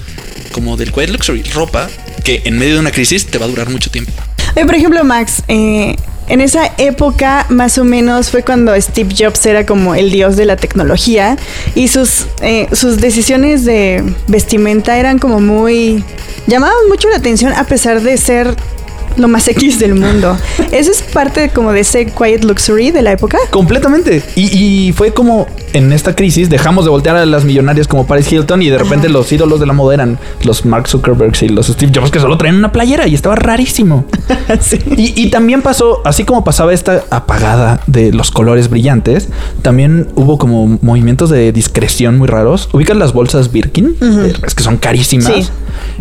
como 0.52 0.78
del 0.78 0.92
quiet 0.92 1.10
luxury. 1.10 1.44
Ropa 1.44 1.88
que 2.24 2.42
en 2.46 2.58
medio 2.58 2.76
de 2.76 2.80
una 2.82 2.92
crisis 2.92 3.26
te 3.28 3.38
va 3.38 3.46
a 3.46 3.48
durar 3.48 3.70
mucho 3.70 3.90
tiempo. 3.90 4.12
Oye, 4.56 4.66
por 4.66 4.76
ejemplo, 4.76 5.04
Max, 5.04 5.44
eh, 5.48 5.96
en 6.28 6.42
esa 6.42 6.72
época 6.78 7.46
más 7.50 7.78
o 7.78 7.84
menos 7.84 8.32
fue 8.32 8.44
cuando 8.44 8.80
Steve 8.80 9.14
Jobs 9.18 9.46
era 9.46 9.66
como 9.66 9.96
el 9.96 10.12
dios 10.12 10.36
de 10.36 10.46
la 10.46 10.58
tecnología 10.58 11.38
y 11.74 11.88
sus, 11.88 12.28
eh, 12.42 12.68
sus 12.74 12.98
decisiones 12.98 13.66
de 13.66 14.04
vestimenta 14.28 14.98
eran 14.98 15.20
como 15.20 15.40
muy... 15.40 16.04
llamaban 16.48 16.88
mucho 16.90 17.10
la 17.10 17.18
atención 17.18 17.54
a 17.54 17.64
pesar 17.64 18.02
de 18.02 18.18
ser 18.18 18.56
lo 19.18 19.28
más 19.28 19.48
X 19.48 19.80
del 19.80 19.96
mundo. 19.96 20.38
¿Eso 20.72 20.92
es 20.92 21.02
parte 21.02 21.50
como 21.50 21.72
de 21.72 21.82
ese 21.82 22.08
quiet 22.08 22.44
luxury 22.44 22.92
de 22.92 23.02
la 23.02 23.12
época? 23.12 23.38
Completamente. 23.50 24.24
Y, 24.36 24.88
y 24.88 24.94
fue 24.94 25.14
como 25.14 25.48
en 25.74 25.92
esta 25.92 26.16
crisis 26.16 26.50
dejamos 26.50 26.86
de 26.86 26.92
voltear 26.92 27.16
a 27.16 27.26
las 27.26 27.46
millonarias 27.46 27.88
como 27.88 28.08
Paris 28.08 28.32
Hilton 28.32 28.62
y 28.62 28.70
de 28.70 28.78
repente 28.78 29.10
los 29.10 29.32
ídolos 29.32 29.60
de 29.60 29.66
la 29.66 29.74
moda 29.74 29.94
eran 29.96 30.18
los 30.44 30.66
Mark 30.66 30.88
Zuckerberg 30.88 31.34
y 31.42 31.50
los 31.50 31.68
Steve 31.68 31.92
Jobs 31.94 32.12
que 32.12 32.20
solo 32.20 32.38
traían 32.38 32.58
una 32.58 32.72
playera 32.72 33.08
y 33.08 33.14
estaba 33.14 33.36
rarísimo. 33.36 34.06
sí. 34.60 34.80
Y, 34.96 35.22
y 35.22 35.30
también 35.30 35.62
pasó, 35.62 36.02
así 36.06 36.24
como 36.24 36.44
pasaba 36.44 36.74
esta 36.74 37.04
apagada 37.10 37.82
de 37.88 38.12
los 38.12 38.32
colores 38.32 38.70
brillantes, 38.70 39.30
también 39.62 40.08
hubo 40.16 40.38
como 40.38 40.80
movimientos 40.82 41.30
de 41.30 41.52
discreción 41.52 42.18
muy 42.18 42.28
raros. 42.28 42.70
¿Ubican 42.74 43.00
las 43.00 43.14
bolsas 43.14 43.52
Birkin? 43.52 43.96
Es 44.46 44.56
que 44.56 44.64
son 44.64 44.78
carísimas. 44.78 45.28
Sí. 45.28 45.48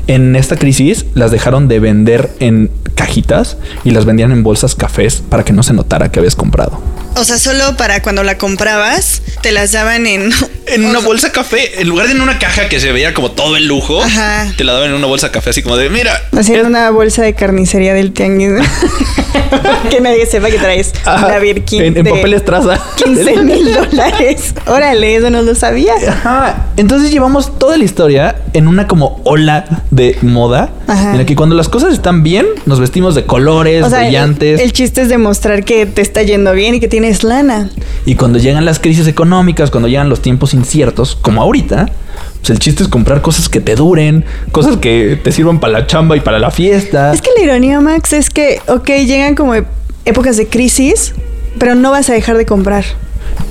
En 0.06 0.36
esta 0.36 0.56
crisis 0.56 1.06
las 1.14 1.30
dejaron 1.30 1.68
de 1.68 1.80
vender 1.80 2.30
en 2.40 2.70
cajitas 2.94 3.56
y 3.84 3.90
las 3.90 4.04
vendían 4.04 4.32
en 4.32 4.42
bolsas 4.42 4.74
cafés 4.74 5.22
para 5.28 5.44
que 5.44 5.52
no 5.52 5.62
se 5.62 5.72
notara 5.72 6.10
que 6.10 6.18
habías 6.18 6.36
comprado. 6.36 6.80
O 7.16 7.24
sea, 7.24 7.38
solo 7.38 7.76
para 7.76 8.02
cuando 8.02 8.22
la 8.22 8.36
comprabas, 8.36 9.22
te 9.42 9.52
las 9.52 9.72
daban 9.72 10.06
en. 10.06 10.30
En 10.68 10.84
una 10.84 10.98
bolsa 10.98 11.30
café, 11.30 11.80
en 11.80 11.88
lugar 11.88 12.08
de 12.08 12.14
en 12.14 12.20
una 12.20 12.40
caja 12.40 12.68
que 12.68 12.80
se 12.80 12.90
veía 12.90 13.14
como 13.14 13.30
todo 13.30 13.56
el 13.56 13.68
lujo, 13.68 14.02
Ajá. 14.02 14.52
te 14.56 14.64
la 14.64 14.72
daban 14.72 14.88
en 14.90 14.96
una 14.96 15.06
bolsa 15.06 15.30
café 15.30 15.50
así 15.50 15.62
como 15.62 15.76
de, 15.76 15.88
mira, 15.90 16.20
Haciendo 16.36 16.66
una 16.66 16.90
bolsa 16.90 17.22
de 17.22 17.34
carnicería 17.34 17.94
del 17.94 18.12
tianguis. 18.12 18.66
que 19.90 20.00
nadie 20.00 20.26
sepa 20.26 20.48
que 20.50 20.58
traes 20.58 20.92
Ajá, 21.04 21.28
la 21.28 21.38
Birkin. 21.38 21.82
En, 21.82 21.96
en 21.96 22.04
de 22.04 22.10
papel 22.10 22.34
estraza. 22.34 22.78
15 22.96 23.36
mil 23.42 23.74
dólares. 23.74 24.54
Órale, 24.66 25.16
eso 25.16 25.30
no 25.30 25.42
lo 25.42 25.54
sabía. 25.54 25.94
Ajá. 26.08 26.66
Entonces 26.76 27.10
llevamos 27.10 27.58
toda 27.58 27.76
la 27.76 27.84
historia 27.84 28.36
en 28.52 28.68
una 28.68 28.86
como 28.86 29.20
ola 29.24 29.82
de 29.90 30.18
moda. 30.22 30.70
Ajá. 30.86 31.12
En 31.12 31.18
la 31.18 31.26
que 31.26 31.36
cuando 31.36 31.54
las 31.54 31.68
cosas 31.68 31.92
están 31.92 32.22
bien, 32.22 32.46
nos 32.66 32.80
vestimos 32.80 33.14
de 33.14 33.24
colores 33.24 33.84
O 33.84 33.90
sea, 33.90 34.00
el, 34.00 34.06
brillantes. 34.06 34.60
el 34.60 34.72
chiste 34.72 35.02
es 35.02 35.08
demostrar 35.08 35.64
que 35.64 35.86
te 35.86 36.02
está 36.02 36.22
yendo 36.22 36.52
bien 36.52 36.74
y 36.74 36.80
que 36.80 36.88
tienes 36.88 37.24
lana. 37.24 37.70
Y 38.04 38.14
cuando 38.14 38.38
llegan 38.38 38.64
las 38.64 38.78
crisis 38.78 39.06
económicas, 39.06 39.70
cuando 39.70 39.88
llegan 39.88 40.08
los 40.08 40.20
tiempos 40.20 40.54
inciertos, 40.54 41.16
como 41.20 41.42
ahorita, 41.42 41.86
pues 42.46 42.54
el 42.54 42.60
chiste 42.60 42.84
es 42.84 42.88
comprar 42.88 43.22
cosas 43.22 43.48
que 43.48 43.58
te 43.58 43.74
duren, 43.74 44.24
cosas 44.52 44.76
que 44.76 45.18
te 45.20 45.32
sirvan 45.32 45.58
para 45.58 45.72
la 45.72 45.86
chamba 45.88 46.16
y 46.16 46.20
para 46.20 46.38
la 46.38 46.52
fiesta. 46.52 47.12
Es 47.12 47.20
que 47.20 47.30
la 47.36 47.42
ironía, 47.42 47.80
Max, 47.80 48.12
es 48.12 48.30
que, 48.30 48.60
ok, 48.68 48.88
llegan 49.04 49.34
como 49.34 49.54
épocas 50.04 50.36
de 50.36 50.46
crisis, 50.46 51.12
pero 51.58 51.74
no 51.74 51.90
vas 51.90 52.08
a 52.08 52.12
dejar 52.12 52.36
de 52.36 52.46
comprar. 52.46 52.84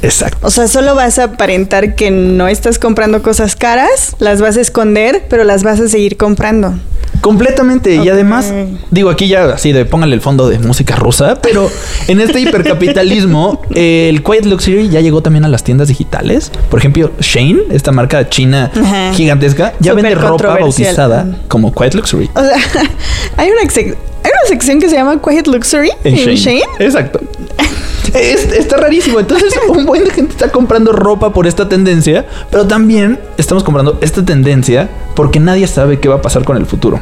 Exacto. 0.02 0.48
O 0.48 0.50
sea, 0.50 0.70
solo 0.70 0.96
vas 0.96 1.20
a 1.20 1.26
aparentar 1.26 1.96
que 1.96 2.10
no 2.10 2.48
estás 2.48 2.80
comprando 2.80 3.22
cosas 3.22 3.58
caras, 3.58 4.16
las 4.20 4.40
vas 4.40 4.56
a 4.56 4.62
esconder, 4.62 5.24
pero 5.30 5.44
las 5.44 5.64
vas 5.64 5.82
a 5.82 5.90
seguir 5.90 6.16
comprando. 6.16 6.76
Completamente. 7.22 7.96
Y 7.96 8.10
además, 8.10 8.54
digo, 8.92 9.10
aquí 9.10 9.28
ya 9.28 9.46
así 9.46 9.72
de 9.72 9.86
póngale 9.86 10.14
el 10.14 10.22
fondo 10.22 10.48
de 10.48 10.60
música 10.60 10.96
rusa, 10.96 11.40
pero 11.42 11.70
en 12.08 12.22
este 12.22 12.40
hipercapitalismo, 12.40 13.62
el 13.76 14.22
Quiet 14.22 14.46
Luxury 14.46 14.90
ya 14.90 15.02
llegó 15.02 15.22
también 15.22 15.44
a 15.46 15.48
las 15.48 15.64
tiendas 15.64 15.88
digitales. 15.88 16.52
Por 16.70 16.80
ejemplo, 16.80 17.12
Shane, 17.20 17.64
esta 17.72 17.92
marca 17.92 18.30
china 18.30 18.72
Ajá. 18.76 19.14
gigantesca, 19.14 19.74
ya 19.80 19.94
vende 19.94 20.14
ropa 20.16 20.58
bautizada 20.60 21.38
como 21.48 21.74
Quiet 21.74 21.96
Luxury. 21.96 22.30
O 22.36 22.42
sea, 22.42 22.58
hay 23.38 23.50
una, 23.50 23.62
hay 23.62 23.86
una 23.86 24.48
sección 24.48 24.80
que 24.80 24.90
se 24.90 24.96
llama 24.96 25.20
Quiet 25.22 25.48
Luxury 25.48 25.92
En 26.04 26.14
en 26.16 26.36
Shane. 26.36 26.36
Shane. 26.38 26.64
Exacto. 26.80 27.22
Es- 28.14 28.52
está 28.52 28.78
rarísimo. 28.78 29.20
Entonces, 29.20 29.54
un 29.68 29.86
buen 29.86 30.04
de 30.04 30.12
gente 30.12 30.32
está 30.32 30.50
comprando 30.52 30.92
ropa 30.92 31.34
por 31.34 31.48
esta 31.48 31.68
tendencia, 31.70 32.26
pero 32.52 32.66
también 32.68 33.20
estamos 33.38 33.64
comprando 33.64 33.98
esta 34.02 34.24
tendencia 34.24 34.90
porque 35.16 35.40
nadie 35.40 35.68
sabe 35.68 36.00
qué 36.00 36.08
va 36.10 36.16
a 36.16 36.22
pasar 36.22 36.44
con 36.44 36.58
el 36.58 36.66
futuro. 36.66 37.00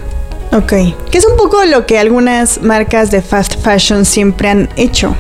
Ok. 0.52 0.72
Que 1.10 1.18
es 1.18 1.26
un 1.26 1.36
poco 1.36 1.64
lo 1.66 1.88
que 1.88 1.98
algunas 1.98 2.62
marcas 2.62 3.10
de 3.10 3.24
fast 3.24 3.56
fashion 3.64 4.06
siempre 4.06 4.50
han 4.50 4.70
hecho. 4.76 5.16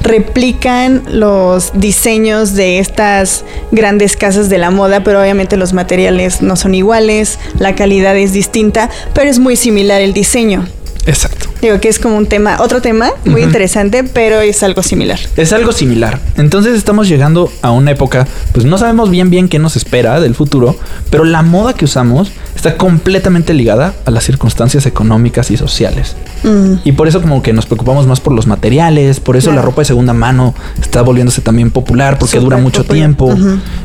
Replican 0.00 1.02
los 1.10 1.72
diseños 1.74 2.54
de 2.54 2.78
estas 2.78 3.44
grandes 3.70 4.16
casas 4.16 4.48
de 4.48 4.56
la 4.56 4.70
moda, 4.70 5.04
pero 5.04 5.20
obviamente 5.20 5.58
los 5.58 5.74
materiales 5.74 6.40
no 6.40 6.56
son 6.56 6.74
iguales, 6.74 7.38
la 7.58 7.74
calidad 7.74 8.16
es 8.16 8.32
distinta, 8.32 8.88
pero 9.12 9.28
es 9.28 9.38
muy 9.38 9.56
similar 9.56 10.00
el 10.00 10.14
diseño. 10.14 10.66
Exacto. 11.04 11.47
Digo 11.60 11.80
que 11.80 11.88
es 11.88 11.98
como 11.98 12.16
un 12.16 12.26
tema, 12.26 12.58
otro 12.60 12.80
tema 12.80 13.10
muy 13.24 13.42
interesante, 13.42 14.04
pero 14.04 14.40
es 14.40 14.62
algo 14.62 14.82
similar. 14.82 15.18
Es 15.36 15.52
algo 15.52 15.72
similar. 15.72 16.20
Entonces 16.36 16.76
estamos 16.76 17.08
llegando 17.08 17.50
a 17.62 17.70
una 17.72 17.90
época, 17.90 18.26
pues 18.52 18.64
no 18.64 18.78
sabemos 18.78 19.10
bien 19.10 19.28
bien 19.30 19.48
qué 19.48 19.58
nos 19.58 19.76
espera 19.76 20.20
del 20.20 20.34
futuro, 20.34 20.76
pero 21.10 21.24
la 21.24 21.42
moda 21.42 21.72
que 21.74 21.84
usamos 21.84 22.30
está 22.54 22.76
completamente 22.76 23.54
ligada 23.54 23.94
a 24.04 24.10
las 24.10 24.24
circunstancias 24.24 24.86
económicas 24.86 25.50
y 25.50 25.56
sociales. 25.56 26.16
Mm. 26.44 26.74
Y 26.84 26.92
por 26.92 27.08
eso 27.08 27.20
como 27.20 27.42
que 27.42 27.52
nos 27.52 27.66
preocupamos 27.66 28.06
más 28.06 28.20
por 28.20 28.32
los 28.32 28.46
materiales, 28.46 29.18
por 29.20 29.36
eso 29.36 29.46
Claro. 29.46 29.56
la 29.56 29.62
ropa 29.66 29.80
de 29.82 29.86
segunda 29.86 30.12
mano 30.12 30.54
está 30.80 31.02
volviéndose 31.02 31.40
también 31.40 31.70
popular 31.70 32.18
porque 32.18 32.38
dura 32.38 32.56
mucho 32.58 32.82
popular. 32.82 32.98
tiempo. 32.98 33.34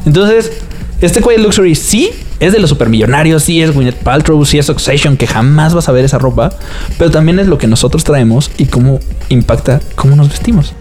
Entonces, 0.06 0.52
este 1.02 1.22
Quiet 1.22 1.40
Luxury 1.40 1.76
sí 1.76 2.12
es 2.44 2.52
de 2.52 2.60
los 2.60 2.70
supermillonarios, 2.70 3.44
sí 3.44 3.62
es 3.62 3.74
Gwyneth 3.74 4.04
Paltrow, 4.04 4.44
sí 4.46 4.58
es 4.58 4.66
Succession, 4.66 5.16
que 5.16 5.28
jamás 5.28 5.74
vas 5.74 5.88
a 5.88 5.92
ver 5.92 6.04
esa 6.04 6.18
ropa, 6.20 6.52
pero 6.98 7.10
también 7.10 7.40
es 7.40 7.48
lo 7.48 7.58
que 7.58 7.68
nosotros 7.68 8.04
traemos 8.04 8.52
y 8.58 8.66
cómo 8.66 9.00
impacta 9.30 9.80
cómo 9.96 10.16
nos 10.16 10.30
vestimos. 10.30 10.74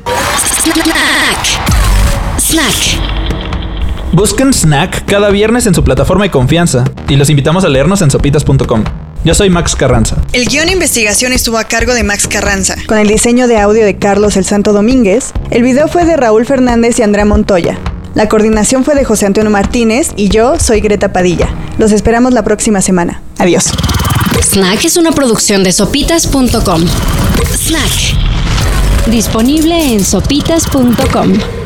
Snack. 0.64 2.38
Snack. 2.38 3.12
Busquen 4.12 4.52
Snack 4.52 5.06
cada 5.06 5.30
viernes 5.30 5.66
en 5.66 5.74
su 5.74 5.84
plataforma 5.84 6.24
de 6.24 6.30
confianza 6.30 6.84
y 7.08 7.16
los 7.16 7.30
invitamos 7.30 7.64
a 7.64 7.68
leernos 7.68 8.02
en 8.02 8.10
sopitas.com. 8.10 8.84
Yo 9.24 9.34
soy 9.34 9.48
Max 9.48 9.76
Carranza. 9.76 10.16
El 10.32 10.46
guion 10.46 10.68
e 10.68 10.72
investigación 10.72 11.32
estuvo 11.32 11.56
a 11.56 11.64
cargo 11.64 11.94
de 11.94 12.02
Max 12.02 12.26
Carranza. 12.26 12.74
Con 12.88 12.98
el 12.98 13.06
diseño 13.06 13.46
de 13.46 13.58
audio 13.58 13.84
de 13.84 13.96
Carlos 13.96 14.36
El 14.36 14.44
Santo 14.44 14.72
Domínguez, 14.72 15.32
el 15.50 15.62
video 15.62 15.86
fue 15.86 16.04
de 16.04 16.16
Raúl 16.16 16.44
Fernández 16.44 16.98
y 16.98 17.02
Andrea 17.02 17.24
Montoya. 17.24 17.78
La 18.14 18.28
coordinación 18.28 18.84
fue 18.84 18.94
de 18.94 19.04
José 19.04 19.26
Antonio 19.26 19.50
Martínez 19.50 20.12
y 20.16 20.28
yo 20.28 20.58
soy 20.58 20.80
Greta 20.80 21.12
Padilla. 21.12 21.48
Los 21.78 21.92
esperamos 21.92 22.32
la 22.32 22.44
próxima 22.44 22.80
semana. 22.82 23.22
Adiós. 23.38 23.70
Snack 24.42 24.84
es 24.84 24.96
una 24.96 25.12
producción 25.12 25.64
de 25.64 25.72
sopitas.com. 25.72 26.84
Snack. 27.56 29.08
Disponible 29.10 29.92
en 29.92 30.04
sopitas.com. 30.04 31.61